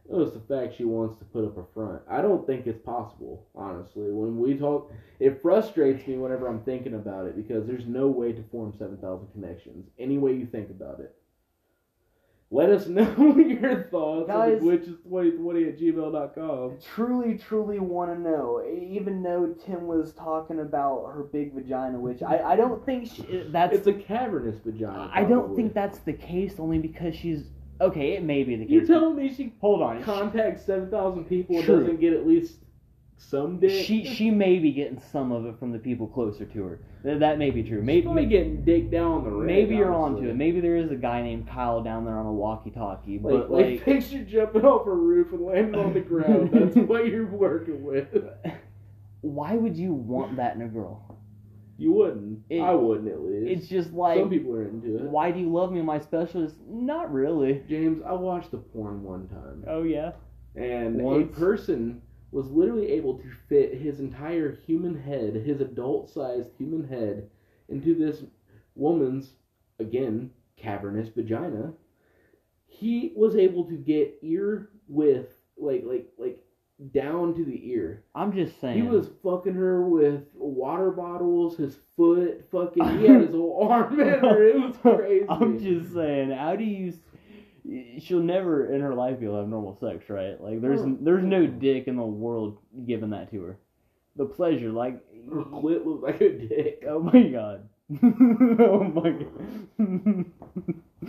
[0.10, 2.02] Notice the fact she wants to put up a front.
[2.10, 4.12] I don't think it's possible, honestly.
[4.12, 8.34] When we talk, it frustrates me whenever I'm thinking about it because there's no way
[8.34, 9.90] to form 7,000 connections.
[9.98, 11.16] Any way you think about it.
[12.54, 16.78] Let us know your thoughts Guys- on glitches2020 at gmail.com.
[16.94, 18.64] truly, truly want to know.
[18.72, 23.48] Even though Tim was talking about her big vagina, which I, I don't think she,
[23.50, 23.76] that's.
[23.76, 25.10] It's a cavernous vagina.
[25.12, 27.46] I don't think that's the case, only because she's.
[27.82, 28.72] Okay, it may be the case.
[28.72, 30.04] You're telling me she Hold on.
[30.04, 32.58] contacts 7,000 people and doesn't get at least
[33.18, 33.86] some dick?
[33.86, 36.80] She she may be getting some of it from the people closer to her.
[37.04, 37.80] Th- That may be true.
[37.80, 40.22] She's Maybe probably getting dick down the rig, maybe you're honestly.
[40.24, 40.36] onto it.
[40.36, 43.20] Maybe there is a guy named Kyle down there on a walkie-talkie.
[43.20, 46.50] Like, But like, like, picture jumping off a roof and landing on the ground.
[46.54, 48.08] That's what you're working with.
[49.22, 51.18] why would you want that in a girl?
[51.78, 52.40] You wouldn't.
[52.50, 53.52] It- I wouldn't at least.
[53.52, 55.02] It's just like, Some people are into it.
[55.04, 56.56] why do you love me, my specialist?
[56.70, 57.64] Not really.
[57.68, 60.12] James, I watched the porn one time, Oh yeah.
[60.56, 61.36] and Once?
[61.36, 62.02] a person
[62.34, 67.30] was literally able to fit his entire human head, his adult-sized human head,
[67.70, 68.24] into this
[68.76, 69.34] woman's,
[69.80, 71.74] again, cavernous vagina.
[72.66, 76.40] He was able to get ear width, like, like, like,
[76.92, 78.04] down to the ear.
[78.16, 78.76] I'm just saying.
[78.76, 83.00] He was fucking her with water bottles, his foot, fucking.
[83.00, 84.44] He had his whole arm in her.
[84.44, 85.26] It was crazy.
[85.30, 86.32] I'm just saying.
[86.32, 86.94] How do you?
[88.00, 90.40] She'll never in her life be able to have normal sex, right?
[90.42, 93.58] Like there's there's no dick in the world giving that to her.
[94.16, 95.00] The pleasure, like.
[95.30, 96.84] Her clit looked like a dick.
[96.88, 97.70] Oh my god.
[98.60, 100.26] oh my god.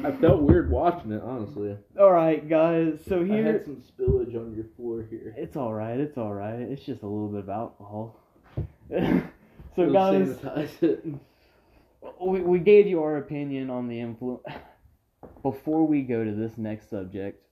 [0.04, 1.76] I felt weird watching it, honestly.
[1.98, 3.00] All right, guys.
[3.08, 5.34] So I here, had some spillage on your floor here.
[5.36, 5.98] it's all right.
[5.98, 6.60] It's all right.
[6.60, 8.16] It's just a little bit of alcohol.
[8.90, 11.04] so guys, sanitize it.
[12.20, 14.44] we, we gave you our opinion on the influence.
[15.42, 17.42] Before we go to this next subject,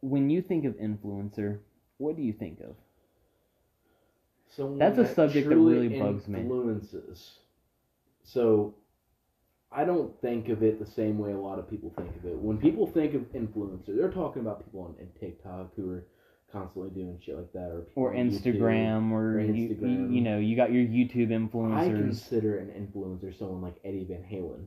[0.00, 1.58] when you think of influencer,
[1.98, 2.74] what do you think of?
[4.48, 6.40] Someone That's a that subject that truly really bugs me.
[6.40, 7.38] Influences.
[8.24, 8.74] So,
[9.72, 12.36] I don't think of it the same way a lot of people think of it.
[12.36, 16.04] When people think of influencer, they're talking about people on, in TikTok who are
[16.52, 18.58] constantly doing shit like that, or Or on YouTube.
[18.58, 20.14] Instagram, or, or you, you, Instagram.
[20.14, 21.76] you know, you got your YouTube influencers.
[21.76, 24.64] I consider an influencer someone like Eddie Van Halen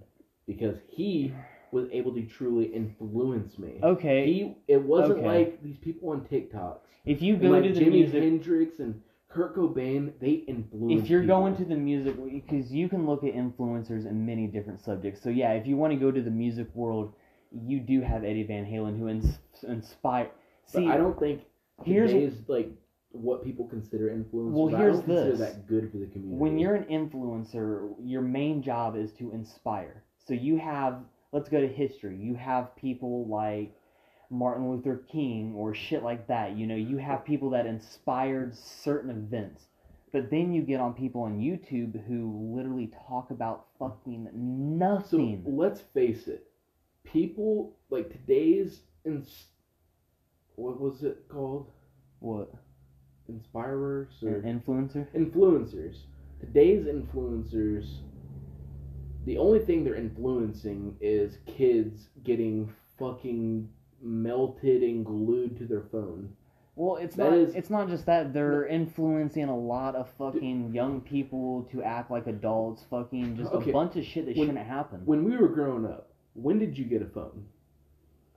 [0.48, 1.34] because he
[1.74, 3.80] was able to truly influence me.
[3.84, 5.28] Okay, He it wasn't Okay.
[5.28, 6.80] like these people on TikToks.
[7.06, 11.02] if you go like to the Jimi music Hendrix and Kurt Cobain, they influence.
[11.04, 11.40] if you're people.
[11.40, 15.30] going to the music because you can look at influencers in many different subjects so
[15.30, 17.14] yeah if you want to go to the music world
[17.52, 20.30] you do have eddie van halen who ins- inspire
[20.72, 21.42] But see I don't think
[21.84, 22.70] here's- today's like
[23.12, 24.52] what people consider influencers.
[24.54, 25.38] Well, here's this.
[25.40, 26.40] that good for the community.
[26.44, 30.96] when you're an influencer your main job is to inspire so you have
[31.34, 33.76] let's go to history you have people like
[34.30, 39.10] martin luther king or shit like that you know you have people that inspired certain
[39.10, 39.66] events
[40.14, 45.42] but then you get on people on youtube who literally talk about fucking nothing.
[45.44, 46.46] so let's face it,
[47.04, 49.48] people like today's ins-
[50.56, 51.70] what was it called?
[52.20, 52.52] what
[53.28, 55.08] Inspirers or An influencer?
[55.16, 55.96] influencers.
[56.40, 58.00] Today's influencers,
[59.26, 63.70] the only thing they're influencing is kids getting fucking
[64.02, 66.34] melted and glued to their phone.
[66.76, 67.38] Well, it's That not.
[67.40, 72.10] is- it's not just that they're influencing a lot of fucking young people to act
[72.10, 72.84] like adults.
[72.86, 73.70] Fucking just Okay.
[73.70, 75.02] a bunch of shit that When- shouldn't happen.
[75.06, 77.46] When we were growing up, when did you get a phone?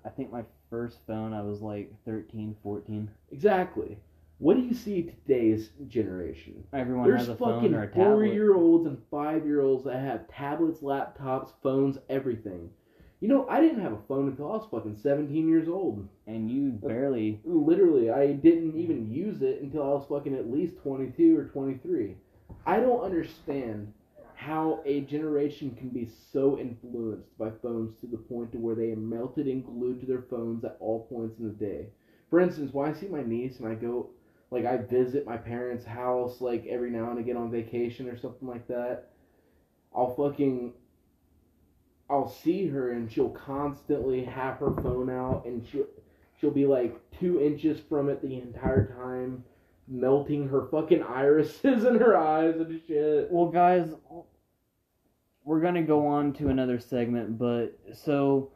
[0.05, 3.11] I think my first phone, I was like 13, 14.
[3.33, 3.99] Exactly.
[4.39, 6.63] What do you see today's generation?
[6.75, 8.05] Everyone There's has a phone or a tablet.
[8.05, 12.69] Four year olds and five year olds that have tablets, laptops, phones, everything.
[13.21, 16.07] You know, I didn't have a phone until I was fucking 17 years old.
[16.27, 17.41] and you barely.
[17.45, 22.15] Literally, I didn't even use it until I was fucking at least 22 or 23.
[22.67, 23.91] I don't understand
[24.35, 28.91] how a generation can be so influenced by phones to the point to where they
[28.91, 31.87] are melted and glued to their phones at all points in the day.
[32.29, 34.11] For instance, when I see my niece and I go,
[34.51, 38.49] like, I visit my parents' house, like, every now and again on vacation or something
[38.49, 39.11] like that,
[39.95, 40.73] I'll fucking
[42.09, 45.87] I'll see her and she'll constantly have her phone out and she'll
[46.41, 49.45] she'll be like two inches from it the entire time,
[49.89, 53.29] melting her fucking irises in her eyes and shit.
[53.31, 53.89] Well, guys,
[55.45, 58.53] we're gonna go on to another segment, but so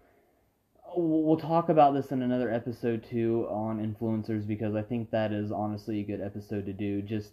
[0.97, 5.51] we'll talk about this in another episode too on influencers because I think that is
[5.53, 7.03] honestly a good episode to do.
[7.03, 7.33] Just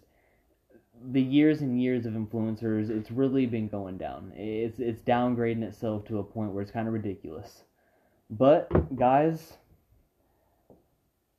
[1.10, 4.32] the years and years of influencers, it's really been going down.
[4.36, 7.64] It's it's downgrading itself to a point where it's kind of ridiculous.
[8.30, 9.54] But guys,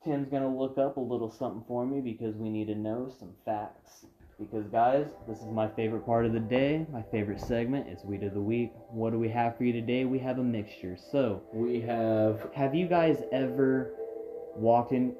[0.04, 3.34] Tim's gonna look up a little something for me because we need to know some
[3.46, 4.06] facts.
[4.40, 7.88] Because guys, this is my favorite part of the day, my favorite segment.
[7.90, 8.72] It's Weed of the Week.
[8.90, 10.06] What do we have for you today?
[10.06, 10.96] We have a mixture.
[11.12, 13.94] So, We have have you guys ever
[14.56, 15.14] walked in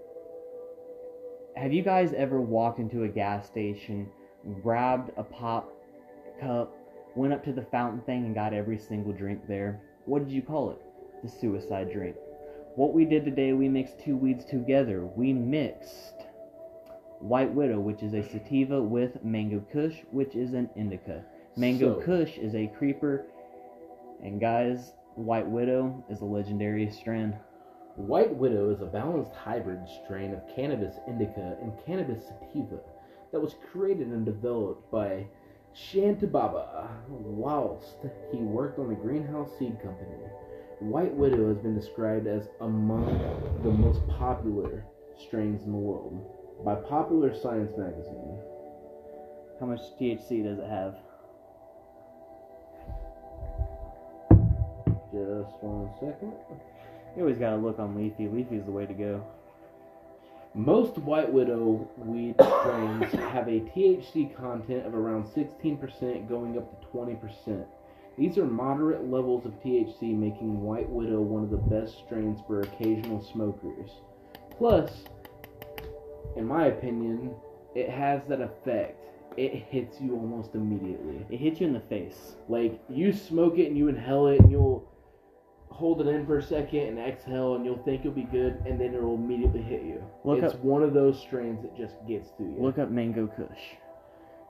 [1.58, 4.10] have you guys ever walked into a gas station,
[4.64, 5.70] grabbed a pop
[6.40, 6.74] cup,
[7.18, 9.82] went up to the fountain thing and got every single drink there?
[10.06, 10.80] What did you call it?
[11.24, 12.16] The suicide drink.
[12.76, 15.06] What we did today, we mixed two weeds together.
[15.06, 16.14] We mixed
[17.20, 21.24] White Widow, which is a sativa, with Mango Kush, which is an indica.
[21.58, 23.26] Mango So- Kush is a creeper,
[24.24, 27.36] and guys, White Widow is a legendary strain.
[27.96, 32.80] White Widow is a balanced hybrid strain of cannabis indica and cannabis sativa
[33.32, 35.28] that was created and developed by
[35.74, 37.98] Shantibaba whilst
[38.32, 40.16] he worked on the Greenhouse Seed Company.
[40.80, 43.06] White Widow has been described as among
[43.64, 44.86] the most popular
[45.18, 46.26] strains in the world
[46.64, 48.38] by Popular Science magazine.
[49.60, 50.96] How much THC does it have?
[55.12, 56.34] Just one second.
[57.16, 58.32] You always gotta look on Leafly.
[58.32, 59.26] Leafly's the way to go.
[60.54, 66.88] Most White Widow weed strains have a THC content of around 16% going up to
[66.88, 67.66] 20%.
[68.18, 72.62] These are moderate levels of THC, making White Widow one of the best strains for
[72.62, 73.92] occasional smokers.
[74.58, 75.04] Plus,
[76.36, 77.32] in my opinion,
[77.76, 78.96] it has that effect.
[79.38, 81.26] It hits you almost immediately.
[81.30, 82.36] It hits you in the face.
[82.48, 84.86] Like, you smoke it and you inhale it and you'll
[85.70, 88.80] hold it in for a second and exhale and you'll think you'll be good and
[88.82, 90.04] then it'll immediately hit you.
[90.26, 92.56] Look it's up- one of those strains that just gets to you.
[92.60, 93.48] Look up Mango Kush.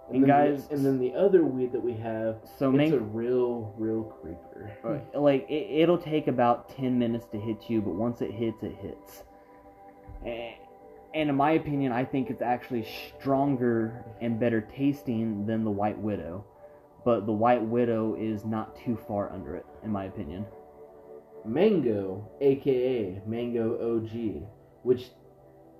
[0.07, 2.77] and, and then guys- the, and then the other weed that we have, So it's
[2.77, 4.71] Mango, a real, real creeper.
[5.13, 8.75] like it, it'll take about 10 minutes to hit you but once it hits it
[8.81, 9.23] hits
[10.25, 10.53] Eh,
[11.13, 12.85] and in my opinion i think it's actually
[13.17, 16.45] stronger and better tasting than the white widow
[17.05, 20.45] but the white widow is not too far under it in my opinion
[21.45, 24.43] Mango, aka Mango OG,
[24.83, 25.11] which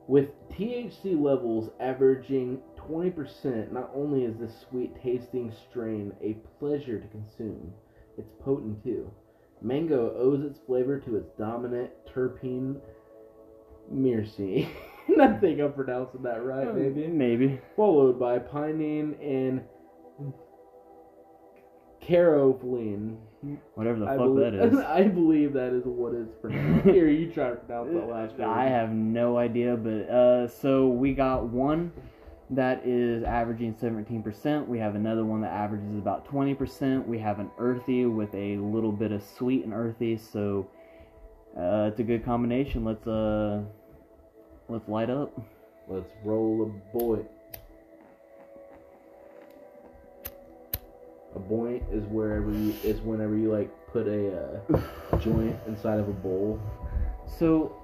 [0.08, 7.08] with THC levels averaging 20%, not only is this sweet tasting strain a pleasure to
[7.10, 7.74] consume,
[8.18, 9.12] it's potent too.
[9.62, 12.80] Mango owes its flavor to its dominant terpene
[13.94, 14.70] myrcene.
[15.20, 17.08] I think I'm pronouncing that right, maybe.
[17.08, 19.62] maybe Followed by pinene and
[22.02, 23.18] caryophyllene.
[23.76, 26.86] whatever the I fuck believe, that is I believe that is what it's pronounced.
[26.90, 28.48] Here, you try to pronounce that last word.
[28.48, 31.92] I have no idea, but uh, so we got one
[32.52, 34.68] that is averaging 17%.
[34.68, 37.06] We have another one that averages about 20%.
[37.06, 40.68] We have an earthy with a little bit of sweet and earthy, so
[41.56, 42.84] uh, it's a good combination.
[42.84, 43.62] Let's uh,
[44.70, 45.32] let's light up.
[45.88, 47.26] Let's roll a boy.
[51.36, 56.08] A boy is wherever you is whenever you like put a uh, joint inside of
[56.08, 56.60] a bowl.
[57.28, 57.76] So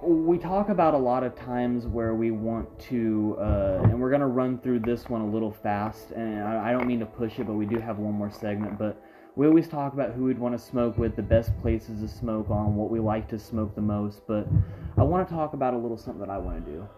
[0.00, 4.28] we talk about a lot of times where we want to, uh, and we're gonna
[4.28, 6.12] run through this one a little fast.
[6.12, 8.78] And I, I don't mean to push it, but we do have one more segment.
[8.78, 9.00] But
[9.38, 12.50] we always talk about who we'd want to smoke with, the best places to smoke
[12.50, 14.22] on, what we like to smoke the most.
[14.26, 14.48] But
[14.96, 16.88] I want to talk about a little something that I want to do.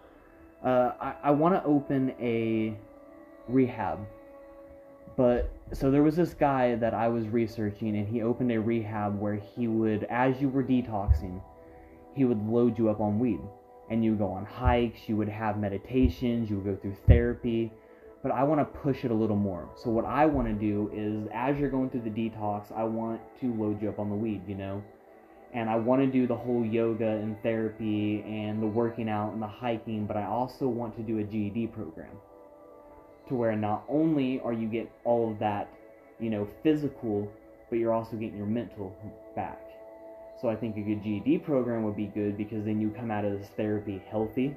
[0.65, 2.75] Uh, I, I want to open a
[3.47, 3.99] rehab.
[5.15, 9.19] But so there was this guy that I was researching, and he opened a rehab
[9.19, 11.39] where he would, as you were detoxing,
[12.15, 13.39] he would load you up on weed.
[13.91, 17.69] and you would go on hikes, you would have meditations, you would go through therapy.
[18.23, 19.67] But I want to push it a little more.
[19.75, 23.19] So what I want to do is as you're going through the detox, I want
[23.41, 24.83] to load you up on the weed, you know?
[25.53, 29.41] And I want to do the whole yoga and therapy and the working out and
[29.41, 32.15] the hiking, but I also want to do a GED program
[33.27, 35.69] to where not only are you getting all of that,
[36.19, 37.29] you know, physical,
[37.69, 38.95] but you're also getting your mental
[39.35, 39.61] back.
[40.41, 43.25] So I think a good GED program would be good because then you come out
[43.25, 44.55] of this therapy healthy,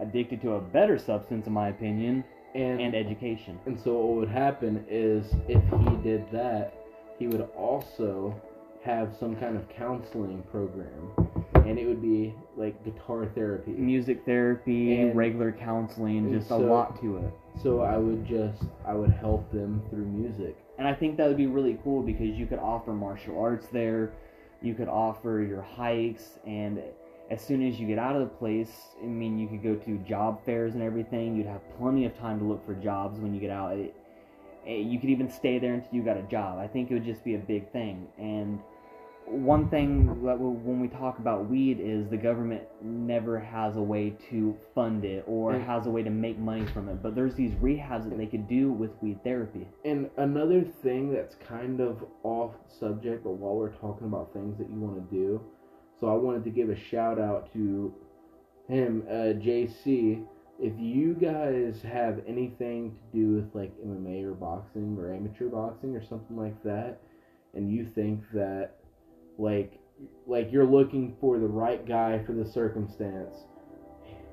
[0.00, 3.58] addicted to a better substance, in my opinion, And and education.
[3.66, 6.74] And so what would happen is if he did that,
[7.18, 8.40] he would also
[8.84, 11.10] have some kind of counseling program,
[11.66, 13.72] and it would be like guitar therapy.
[13.72, 17.32] Music therapy, And- regular counseling, just a lot to it.
[17.62, 20.56] So I would just I would help them through music.
[20.78, 24.12] And I think that would be really cool because you could offer martial arts there,
[24.60, 26.78] you could offer your hikes, and
[27.30, 28.70] as soon as you get out of the place,
[29.02, 31.36] I mean, you could go to job fairs and everything.
[31.36, 33.76] You'd have plenty of time to look for jobs when you get out.
[33.76, 33.94] It,
[34.66, 36.58] it, you could even stay there until you got a job.
[36.58, 38.06] I think it would just be a big thing.
[38.18, 38.60] And
[39.26, 43.82] one thing that we, when we talk about weed is the government never has a
[43.82, 47.02] way to fund it or And- has a way to make money from it.
[47.02, 49.66] But there's these rehabs that they could do with weed therapy.
[49.84, 54.68] And another thing that's kind of off subject, but while we're talking about things that
[54.68, 55.40] you want to do,
[56.04, 57.94] so I wanted to give a shout out to
[58.68, 60.22] him, uh, JC.
[60.60, 65.96] If you guys have anything to do with like MMA or boxing or amateur boxing
[65.96, 67.00] or something like that,
[67.54, 68.72] and you think that
[69.38, 69.72] like
[70.26, 73.34] like you're looking for the right guy for the circumstance,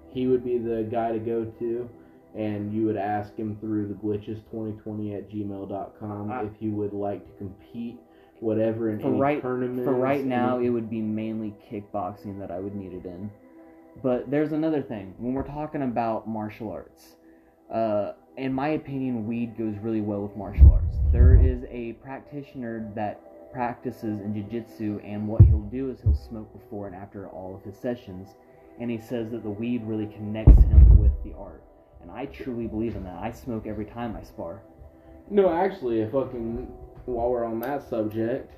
[0.09, 1.89] he would be the guy to go to
[2.35, 7.25] and you would ask him through the glitches2020 at gmail.com I- if he would like
[7.25, 7.97] to compete
[8.41, 9.85] whatever in For any right- tournaments.
[9.85, 13.29] For right now, it would be mainly kickboxing that I would need it in.
[14.03, 15.13] But there's another thing.
[15.19, 17.15] When we're talking about martial arts,
[17.71, 20.97] uh, in my opinion, weed goes really well with martial arts.
[21.11, 23.19] There is a practitioner that
[23.53, 27.61] practices in jiu-jitsu, and what he'll do is he'll smoke before and after all of
[27.63, 28.35] his sessions,
[28.79, 31.61] and he says that the weed really connects him with the art.
[32.01, 33.21] And I truly believe in that.
[33.21, 34.61] I smoke every time I spar.
[35.29, 36.67] No, actually, if fucking
[37.11, 38.53] while we're on that subject,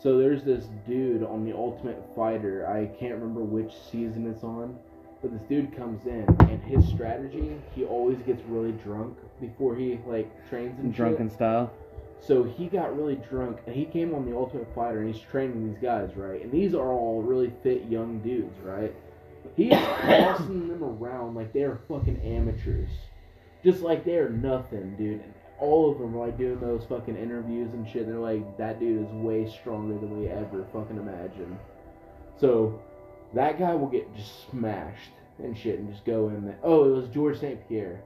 [0.00, 2.68] so there's this dude on the Ultimate Fighter.
[2.68, 4.78] I can't remember which season it's on,
[5.20, 9.98] but this dude comes in and his strategy, he always gets really drunk before he
[10.06, 10.96] like trains and shit.
[10.96, 11.72] Drunken style.
[12.20, 15.72] So he got really drunk and he came on the Ultimate Fighter and he's training
[15.72, 16.42] these guys, right?
[16.42, 18.94] And these are all really fit young dudes, right?
[19.56, 22.90] He's tossing them around like they're fucking amateurs.
[23.64, 25.20] Just like they're nothing, dude.
[25.20, 28.06] And all of them are like doing those fucking interviews and shit.
[28.06, 31.58] They're like, that dude is way stronger than we ever fucking imagined.
[32.40, 32.80] So
[33.34, 36.58] that guy will get just smashed and shit and just go in there.
[36.62, 37.66] Oh, it was George St.
[37.68, 38.02] Pierre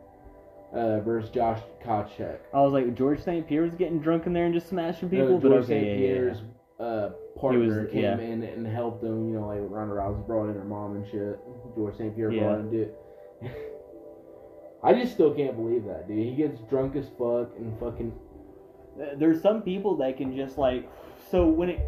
[0.73, 2.39] uh, versus Josh Koscheck.
[2.55, 3.47] I was like, George St.
[3.47, 5.87] Pierre was getting drunk in there and just smashing people, No, but George okay, St.
[5.87, 6.15] yeah, yeah, yeah.
[6.15, 6.39] Pierre's
[6.81, 8.19] uh, partner came yeah.
[8.19, 9.29] in and helped him.
[9.29, 11.39] You know, like Ronda Rousey brought in her mom and shit.
[11.75, 12.15] George St.
[12.15, 12.95] Pierre brought in dude.
[14.83, 16.19] I just still can't believe that, dude.
[16.19, 18.13] He gets drunk as fuck and fucking
[19.17, 20.91] There's some people that can just like.
[21.31, 21.81] So when it,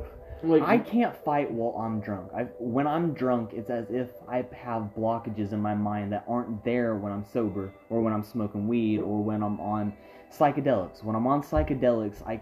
[0.42, 2.30] like I can't fight while I'm drunk.
[2.34, 6.64] I when I'm drunk, it's as if I have blockages in my mind that aren't
[6.64, 9.92] there when I'm sober, or when I'm smoking weed, or when I'm on
[10.30, 11.02] psychedelics.
[11.02, 12.40] When I'm on psychedelics, I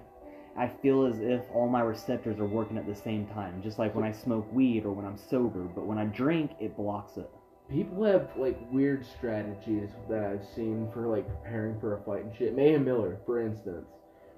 [0.56, 3.94] I feel as if all my receptors are working at the same time, just like
[3.94, 5.62] when I smoke weed or when I'm sober.
[5.62, 7.30] But when I drink, it blocks it.
[7.72, 12.36] People have like weird strategies that I've seen for like preparing for a fight and
[12.36, 12.54] shit.
[12.54, 13.86] Mayhem Miller, for instance.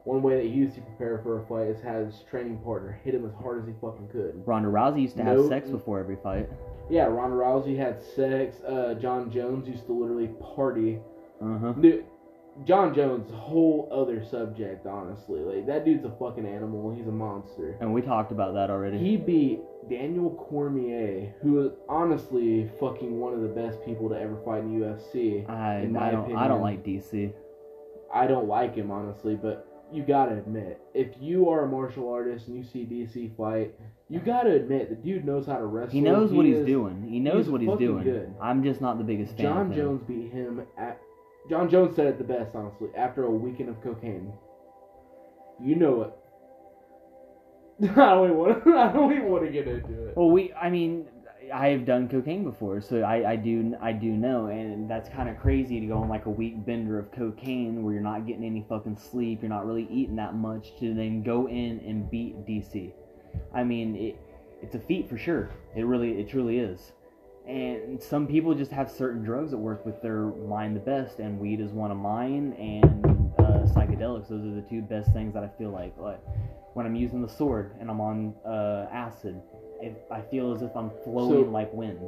[0.05, 3.01] One way that he used to prepare for a fight is have his training partner
[3.05, 4.43] hit him as hard as he fucking could.
[4.47, 6.49] Ronda Rousey used to have No- sex before every fight.
[6.91, 8.61] Yeah, Ronda Rousey had sex.
[8.61, 11.01] Uh, Jon Jones used to literally party
[11.43, 11.73] Uh huh.
[11.73, 12.05] Dude,
[12.65, 15.41] Jon Jones, whole other subject, honestly.
[15.41, 16.95] Like that dude's a fucking animal.
[16.95, 17.77] He's a monster.
[17.81, 18.99] And we talked about that already.
[18.99, 24.39] He beat Daniel Cormier, who is honestly fucking one of the best people to ever
[24.45, 25.49] fight in UFC.
[25.49, 27.33] I, in my I don't I don't like DC.
[28.13, 32.49] I don't like him honestly, but you gotta admit, if you are a martial artist
[32.49, 33.75] and you see DC fight,
[34.09, 35.93] you gotta admit the dude knows how to wrestle.
[35.93, 37.07] He knows what he's doing.
[37.09, 38.05] He knows he's what he's doing.
[38.05, 38.35] good.
[38.41, 39.47] I'm just not the biggest fan.
[39.47, 39.75] Jon.
[39.75, 41.01] Jones beat him at.
[41.49, 42.89] Jon Jones said it the best, honestly.
[42.97, 44.33] After a weekend of cocaine,
[45.63, 46.13] you know it.
[47.91, 48.65] I don't even want.
[48.65, 50.17] To, I don't even want to get into it.
[50.17, 50.53] Well, we.
[50.55, 51.07] I mean,
[51.53, 55.29] I have done cocaine before, so I, I do I do know, and that's kind
[55.29, 58.45] of crazy to go on like a week bender of cocaine where you're not getting
[58.45, 62.47] any fucking sleep, you're not really eating that much, to then go in and beat
[62.47, 62.93] DC.
[63.53, 64.21] I mean, it
[64.63, 65.51] it's a feat for sure.
[65.77, 66.93] It really it truly is.
[67.47, 71.39] And some people just have certain drugs that work with their mind the best, and
[71.39, 73.05] weed is one of mine, and
[73.39, 74.29] uh, psychedelics.
[74.29, 75.95] Those are the two best things that I feel like.
[75.99, 76.21] Like
[76.73, 79.41] when I'm using the sword and I'm on uh, acid,
[79.81, 81.99] it, I feel as if I'm flowing So- like wind.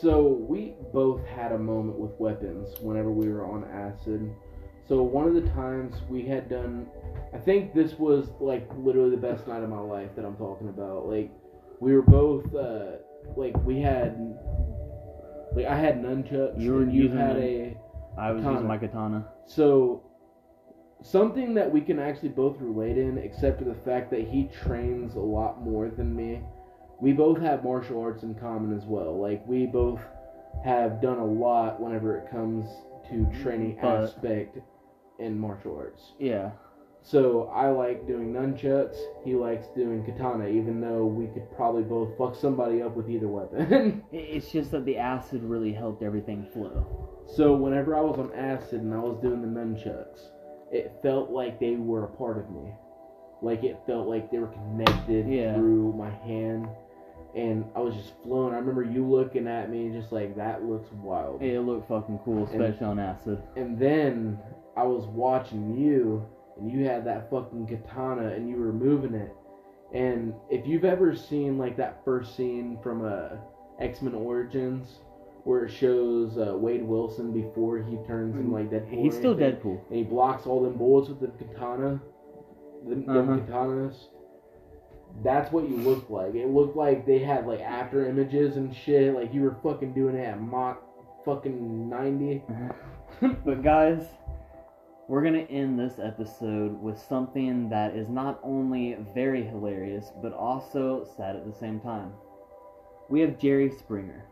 [0.00, 4.32] So we both had a moment with weapons whenever we were on acid.
[4.86, 6.86] So one of the times we had done,
[7.34, 10.68] I think this was like literally the best night of my life that I'm talking
[10.68, 11.08] about.
[11.08, 11.32] Like
[11.80, 12.98] we were both, uh,
[13.36, 14.16] like we had,
[15.54, 16.60] like I had nunchucks.
[16.60, 17.42] You were and you using had them.
[17.42, 17.76] a.
[18.20, 18.54] I was Katana.
[18.54, 19.28] using my katana.
[19.46, 20.02] So
[21.02, 25.14] something that we can actually both relate in, except for the fact that he trains
[25.14, 26.40] a lot more than me.
[27.00, 29.18] We both have martial arts in common as well.
[29.20, 30.00] Like we both
[30.64, 32.68] have done a lot whenever it comes
[33.08, 34.58] to training But- aspect
[35.18, 36.12] in martial arts.
[36.18, 36.50] Yeah.
[37.02, 38.96] So I like doing nunchucks.
[39.24, 43.28] He likes doing katana, even though we could probably both fuck somebody up with either
[43.28, 44.02] weapon.
[44.12, 46.86] It's just that the acid really helped everything flow.
[47.26, 50.28] So whenever I was on acid and I was doing the nunchucks,
[50.70, 52.70] it felt like they were a part of me.
[53.42, 55.54] Like it felt like they were connected Yeah.
[55.54, 56.68] through my hand.
[57.34, 58.52] And I was just flowing.
[58.54, 61.40] I remember you looking at me and just like that looks wild.
[61.42, 63.40] It looked fucking cool, especially on acid.
[63.56, 64.38] And then
[64.76, 66.26] I was watching you
[66.60, 69.34] and you had that fucking katana and you were moving it.
[69.92, 73.30] And if you've ever seen like that first scene from uh,
[73.80, 75.00] X Men Origins
[75.44, 79.02] where it shows uh, Wade Wilson before he turns in like Deadpool.
[79.02, 79.86] He's still anything, Deadpool.
[79.88, 82.00] And he blocks all them bullets with the katana.
[82.86, 83.36] Them Uh-huh.
[83.38, 83.94] katanas.
[85.24, 86.34] That's what you looked like.
[86.34, 89.14] It looked like they had like after images and shit.
[89.14, 90.78] Like you were fucking doing it at Mach
[91.24, 92.42] fucking 90.
[93.44, 94.06] But guys,
[95.10, 101.04] we're gonna end this episode with something that is not only very hilarious, but also
[101.16, 102.12] sad at the same time.
[103.08, 104.24] We have Jerry Springer.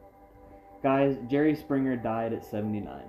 [0.81, 3.03] Guys, Jerry Springer died at 79.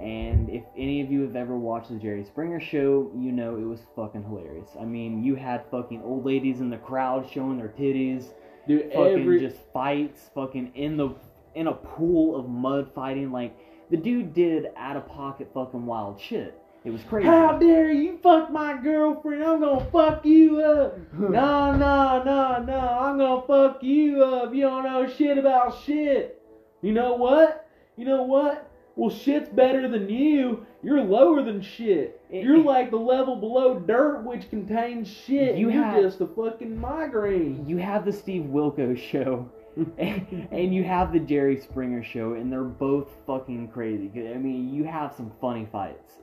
[0.00, 3.64] And if any of you have ever watched the Jerry Springer show, you know it
[3.64, 4.68] was fucking hilarious.
[4.78, 8.34] I mean, you had fucking old ladies in the crowd showing their titties,
[8.68, 11.14] Dude, fucking every just fights, fucking in the
[11.54, 13.32] in a pool of mud fighting.
[13.32, 13.56] Like
[13.90, 16.56] the dude did out of pocket fucking wild shit.
[16.84, 17.26] It was crazy.
[17.28, 19.44] How dare you fuck my girlfriend?
[19.44, 20.96] I'm gonna fuck you up.
[21.12, 22.78] No, no, no, no.
[22.78, 24.54] I'm gonna fuck you up.
[24.54, 26.40] You don't know shit about shit.
[26.80, 27.68] You know what?
[27.96, 28.66] You know what?
[28.96, 30.66] Well, shit's better than you.
[30.82, 32.20] You're lower than shit.
[32.30, 35.56] You're like the level below dirt, which contains shit.
[35.56, 37.64] You have- just a fucking migraine.
[37.68, 39.50] You have the Steve Wilkos show,
[39.98, 44.10] and, and you have the Jerry Springer show, and they're both fucking crazy.
[44.28, 46.14] I mean, you have some funny fights,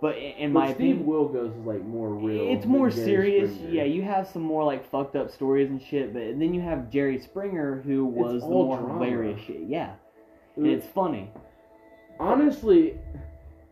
[0.00, 2.48] but in, in my Steve opinion, Wilkos is like more real.
[2.48, 3.54] It's more Jerry serious.
[3.54, 3.74] Springer.
[3.74, 6.90] Yeah, you have some more like fucked up stories and shit, but then you have
[6.90, 8.94] Jerry Springer who was the more drama.
[8.94, 9.62] hilarious shit.
[9.68, 9.94] Yeah,
[10.56, 11.30] and it's funny.
[12.18, 12.98] honestly,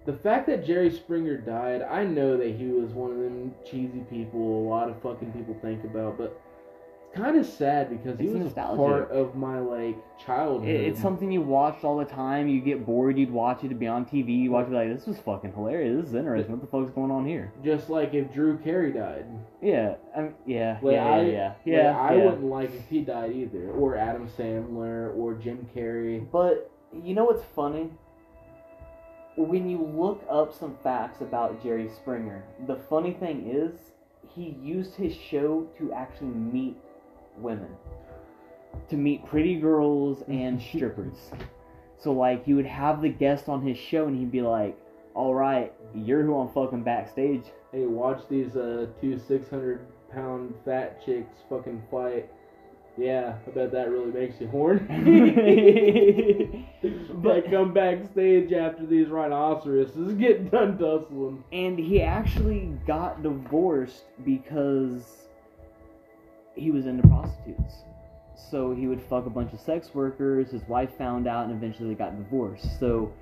[0.07, 4.01] the fact that Jerry Springer died, I know that he was one of them cheesy
[4.11, 6.41] people a lot of fucking people think about, but
[7.15, 8.77] kind of sad because he It's was nostalgia.
[8.77, 10.69] part of my like childhood.
[10.69, 12.49] It, it's something you watched all the time.
[12.49, 13.67] You get bored, you'd watch it.
[13.67, 14.43] It'd be on TV.
[14.43, 16.01] You watch it like this was fucking hilarious.
[16.03, 16.53] This is interesting.
[16.53, 17.53] What the fuck's going on here?
[17.65, 19.27] just like if Drew Carey died.
[19.61, 21.99] Yeah, I mean, yeah, Like, yeah, I, yeah, yeah, like, yeah.
[22.01, 22.25] I yeah.
[22.25, 26.25] wouldn't like if he died either, or Adam Sandler, or Jim Carrey.
[26.31, 26.71] But
[27.05, 27.91] you know what's funny?
[29.37, 33.93] When you look up some facts about Jerry Springer, the funny thing is
[34.35, 36.77] he used his show to actually meet
[37.41, 37.71] women,
[38.89, 41.17] to meet pretty girls and strippers.
[41.99, 44.79] So like he would have the guest on his show and he'd be like,
[45.15, 49.81] "All right, you're who I'm fucking backstage." Hey, watch these uh, two 600
[50.13, 52.29] pound fat chicks fucking fight.
[52.97, 54.81] Yeah, I bet that really makes you horny.
[57.15, 61.45] but come backstage after these rhinoceroses get done tussling.
[61.53, 65.20] And he actually got divorced because
[66.61, 67.75] he was into prostitutes.
[68.51, 70.51] So he would fuck a bunch of sex workers.
[70.51, 72.79] His wife found out, and eventually they got divorced.
[72.81, 73.13] So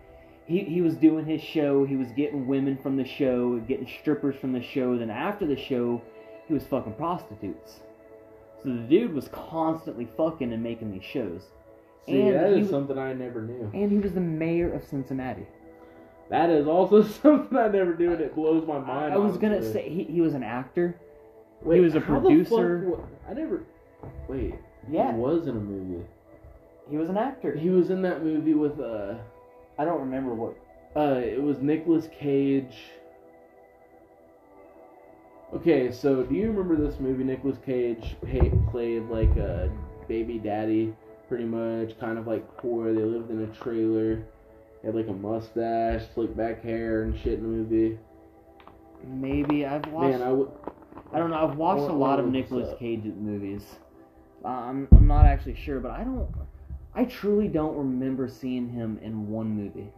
[0.46, 1.84] he, he was doing his show.
[1.84, 4.96] He was getting women from the show, getting strippers from the show.
[4.96, 6.00] Then after the show,
[6.46, 7.80] he was fucking prostitutes.
[8.62, 11.42] So the dude was constantly fucking and making these shows.
[12.06, 13.70] See, And that he- something I never knew.
[13.74, 15.46] And he was the mayor of Cincinnati.
[16.30, 19.12] That is also something I never knew, and it blows my mind.
[19.12, 20.98] I was gonna say he, he was an actor.
[21.62, 22.94] Wait, was a the fuck producer.
[23.28, 23.62] I never.
[24.28, 24.54] Wait,
[24.90, 26.04] Yeah, he was in a movie.
[26.88, 27.54] he was an actor.
[27.56, 29.14] He was in that movie with uh,
[29.78, 30.54] I don't remember what.
[30.96, 32.76] uh, it was Nicolas Cage.
[35.54, 37.24] Okay, so do you remember this movie?
[37.24, 39.70] Nicolas Cage pay, played like a
[40.06, 40.94] baby daddy
[41.28, 42.92] pretty much, kind of like poor.
[42.92, 44.22] They lived in a trailer.
[44.80, 47.98] He had like a mustache, slick back hair, and shit in the movie.
[49.06, 50.18] Maybe I've watched.
[50.18, 50.50] Man, I would.
[51.12, 51.36] I don't know.
[51.46, 52.74] I've watched Or- a lot of Nicolas?
[52.78, 53.78] Cage movies.
[54.44, 56.28] Uh, I'm I'm not actually sure, but I don't.
[56.94, 59.92] I truly don't remember seeing him in one movie.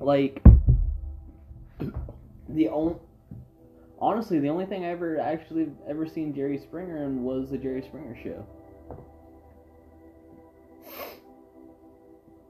[0.00, 0.42] Like
[2.48, 2.96] the only.
[4.00, 7.80] Honestly, the only thing I ever actually ever seen Jerry Springer in was the Jerry
[7.82, 8.44] Springer show.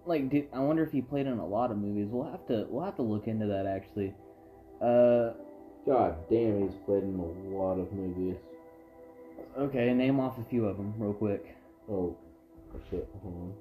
[0.06, 2.08] Like, did, I wonder if he played in a lot of movies.
[2.10, 4.14] We'll have to we'll have to look into that actually.
[4.80, 5.32] Uh,
[5.86, 8.36] God damn, he's played in a lot of movies.
[9.58, 11.56] okay, name off a few of them real quick.
[11.90, 12.16] Oh,
[12.90, 13.08] shit.
[13.22, 13.52] Hold on.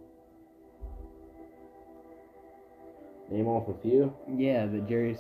[3.30, 4.14] Name off a few.
[4.36, 5.18] Yeah, the Jerry's.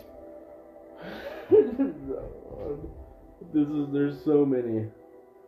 [3.53, 4.88] this is there's so many.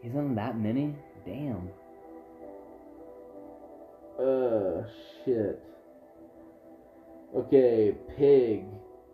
[0.01, 0.95] He's in that many.
[1.25, 1.69] Damn.
[4.19, 4.83] Uh,
[5.23, 5.64] shit.
[7.35, 8.63] Okay, Pig,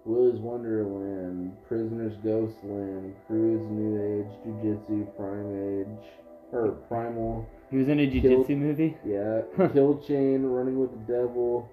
[0.05, 6.07] Willy's Wonderland, Prisoner's Ghostland, Croods New Age, Jujitsu, Prime Age,
[6.51, 8.95] or Primal, He was in a Kill- jujitsu movie.
[9.05, 9.41] yeah,
[9.74, 11.67] Kill Chain, Running with the Devil,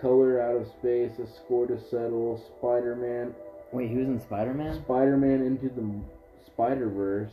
[0.00, 3.34] Color Out of Space, A Score to Settle, Spider Man,
[3.72, 4.74] Wait, he was in Spider Man.
[4.82, 5.88] Spider Man Into the
[6.46, 7.32] Spider Verse.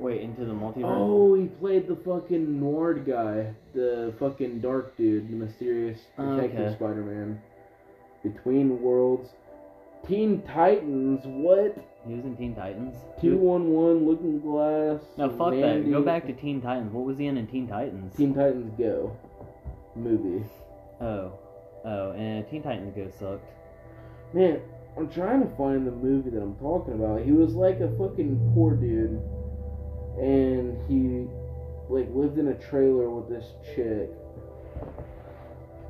[0.00, 0.84] Wait, into the multiverse.
[0.84, 6.60] Oh, he played the fucking Noir guy, the fucking dark dude, the mysterious oh, detective
[6.66, 6.74] Okay.
[6.76, 7.40] Spider-Man.
[8.22, 9.30] Between Worlds,
[10.06, 11.20] Teen Titans.
[11.24, 11.76] What?
[12.06, 12.94] He was in Teen Titans.
[13.20, 15.00] Two one one, Looking Glass.
[15.16, 15.88] No, fuck that.
[15.90, 16.92] Go back to Teen Titans.
[16.92, 18.16] What was he in in Teen Titans?
[18.16, 19.16] Teen Titans Go
[19.94, 20.44] movie.
[21.00, 21.32] Oh,
[21.84, 23.44] oh, and Teen Titans Go sucked.
[24.34, 24.60] Man,
[24.96, 27.22] I'm trying to find the movie that I'm talking about.
[27.22, 29.22] He was like a fucking poor dude,
[30.20, 31.28] and he
[31.88, 34.10] like lived in a trailer with this chick.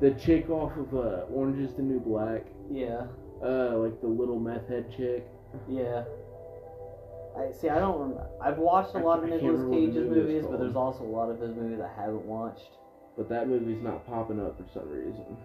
[0.01, 3.03] The chick off of uh, Orange Is the New Black, Yeah,
[3.43, 5.27] uh, like the little meth head chick.
[5.67, 6.03] yeah.
[7.37, 7.69] I see.
[7.69, 7.99] I don't.
[8.15, 10.75] Rem- I've watched a lot of I can't Nicolas remember Cage's movie movies, but there's
[10.75, 12.71] also a lot of his movies I haven't watched.
[13.17, 15.37] But that movie's not popping up for some reason.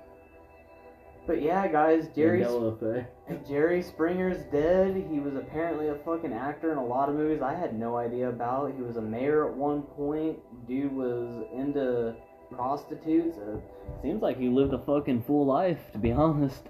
[1.27, 3.49] But yeah, guys, Jerry effect.
[3.49, 4.97] Jerry Springer's dead.
[5.11, 8.29] He was apparently a fucking actor in a lot of movies I had no idea
[8.29, 8.73] about.
[8.75, 10.39] He was a mayor at one point.
[10.69, 12.15] Dude was into
[12.57, 13.37] prostitutes.
[13.39, 13.59] Uh,
[14.03, 16.69] seems like he lived a fucking full life, to be honest.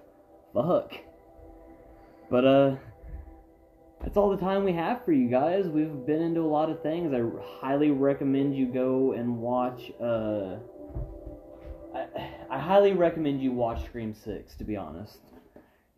[0.53, 0.93] Fuck.
[2.31, 2.77] But, uh,
[4.05, 5.67] that's all the time we have for you guys.
[5.67, 7.15] We've been into a lot of things.
[7.15, 7.23] I
[7.61, 10.57] highly recommend you go and watch, uh,
[11.95, 12.07] I,
[12.51, 15.21] I highly recommend you watch Scream 6, to be honest.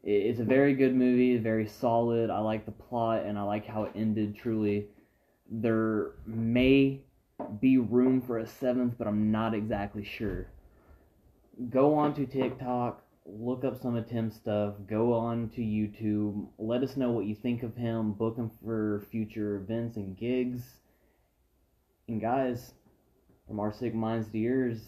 [0.05, 2.30] It's a very good movie, very solid.
[2.30, 4.87] I like the plot and I like how it ended truly.
[5.51, 7.01] There may
[7.61, 10.49] be room for a seventh, but I'm not exactly sure.
[11.70, 16.82] Go on to TikTok, look up some of Tim's stuff, go on to YouTube, let
[16.82, 20.62] us know what you think of him, book him for future events and gigs.
[22.09, 22.74] And guys,
[23.47, 24.80] from our sick minds to yours,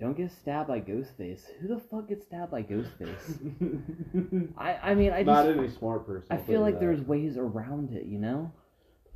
[0.00, 1.42] don't get stabbed by Ghostface.
[1.60, 4.52] Who the fuck gets stabbed by Ghostface?
[4.56, 6.28] I I mean I Not any smart person.
[6.30, 8.50] I feel like you there's ways around it, you know?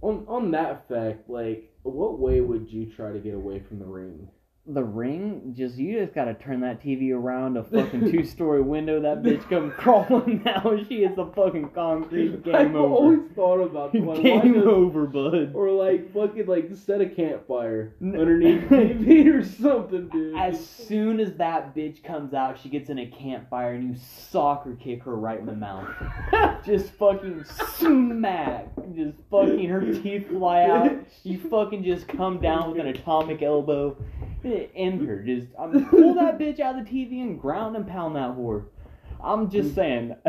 [0.04, 1.28] On on that fact.
[1.28, 4.28] Like, what way would you try to get away from the ring?
[4.66, 8.98] The ring, just you just gotta turn that TV around a fucking two story window.
[8.98, 10.86] That bitch come crawling down.
[10.88, 12.42] She is the fucking concrete.
[12.44, 12.94] Game I've over.
[12.94, 15.52] always thought about like, why Game does- over, bud.
[15.54, 20.34] Or like fucking like set a campfire underneath TV or something, dude.
[20.38, 23.96] As soon as that bitch comes out, she gets in a campfire and you
[24.30, 25.90] soccer kick her right in the mouth.
[26.64, 28.68] Just fucking smack.
[28.96, 30.92] Just fucking her teeth fly out.
[31.22, 33.94] You fucking just come down with an atomic elbow.
[34.74, 35.22] End her.
[35.22, 38.64] Just um, pull that bitch out of the TV and ground and pound that whore.
[39.22, 40.16] I'm just saying.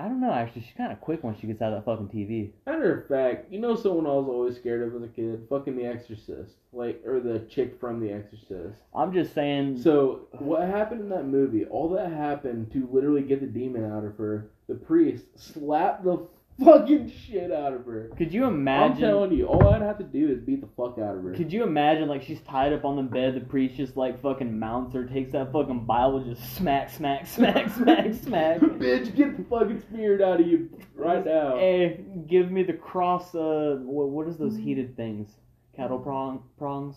[0.00, 0.32] I don't know.
[0.32, 2.52] Actually, she's kind of quick once she gets out of that fucking TV.
[2.64, 5.46] Matter of fact, you know someone I was always scared of as a kid?
[5.50, 6.54] Fucking The Exorcist.
[6.72, 8.80] Like, or the chick from The Exorcist.
[8.94, 9.82] I'm just saying.
[9.82, 11.66] So, what happened in that movie?
[11.66, 14.50] All that happened to literally get the demon out of her.
[14.68, 16.26] The priest slapped the
[16.64, 18.10] fucking shit out of her.
[18.16, 18.92] could you imagine?
[18.92, 21.34] I'm telling you, all I'd have to do is beat the fuck out of her.
[21.34, 24.58] Could you imagine like she's tied up on the bed, the priest just like fucking
[24.58, 28.60] mounts her, takes that fucking Bible, just smack, smack, smack, smack, smack.
[28.60, 31.56] Bitch, get the fucking spirit out of you right now.
[31.56, 33.34] Hey, give me the cross.
[33.34, 35.30] Uh, what, what is those heated things?
[35.76, 36.96] Cattle prong prongs.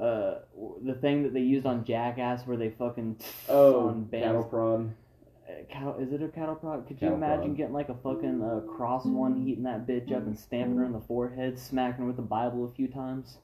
[0.00, 0.40] Uh,
[0.82, 3.16] the thing that they used on Jackass where they fucking
[3.48, 4.92] oh, cattle prod.
[5.70, 6.86] Cattle, is it a cattle prod?
[6.86, 7.56] Could you imagine prod.
[7.56, 10.92] getting like a fucking uh, cross one, heating that bitch up and stamping her in
[10.92, 13.38] the forehead, smacking her with the Bible a few times?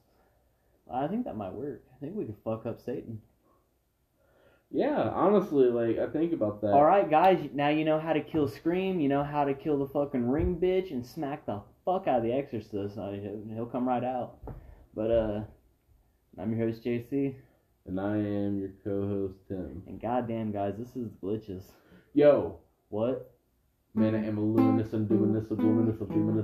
[0.91, 1.83] I think that might work.
[1.95, 3.21] I think we could fuck up Satan.
[4.71, 6.71] Yeah, honestly, like I think about that.
[6.73, 7.49] All right, guys.
[7.53, 8.99] Now you know how to kill Scream.
[8.99, 12.23] You know how to kill the fucking ring bitch and smack the fuck out of
[12.23, 12.95] the Exorcist.
[12.95, 14.37] He'll come right out.
[14.95, 15.41] But uh,
[16.39, 17.35] I'm your host JC,
[17.85, 19.83] And I am your co-host Tim.
[19.87, 21.63] and goddamn, guys, this is glitches.
[22.13, 22.57] Yo,
[22.89, 23.31] What?
[23.93, 26.01] man, I am a luminous, I'm doing this, a luminous,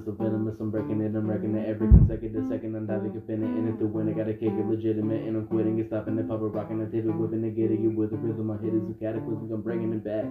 [0.08, 3.44] a venomous, I'm breaking it, I'm wrecking it every consecutive second, I'm diving up in
[3.44, 6.26] it, it's the win, I gotta kick it legitimate, and I'm quitting it, stopping it,
[6.26, 8.94] papa rocking it, table whipping it, getting it with the rhythm, my hit is a
[8.94, 10.26] cataclysm, I'm bringing it back.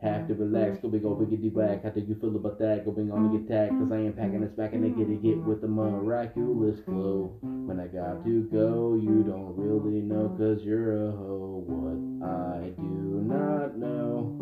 [0.00, 1.84] Have to relax, go big, go biggity whack.
[1.84, 2.84] How do you feel about that?
[2.84, 3.52] Going on to get mm-hmm.
[3.52, 7.38] tagged, cause I am packing it, smacking it, get it, get with the miraculous flow.
[7.40, 11.62] When I got to go, you don't really know, cause you're a hoe.
[11.66, 14.34] What I do not know,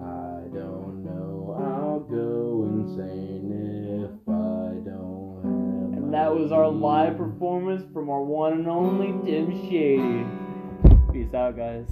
[0.00, 1.56] I don't know.
[1.58, 3.50] I'll go insane
[4.06, 6.04] if I don't have.
[6.04, 10.24] And that was our live performance from our one and only Tim Shady.
[11.12, 11.84] Peace out, guys.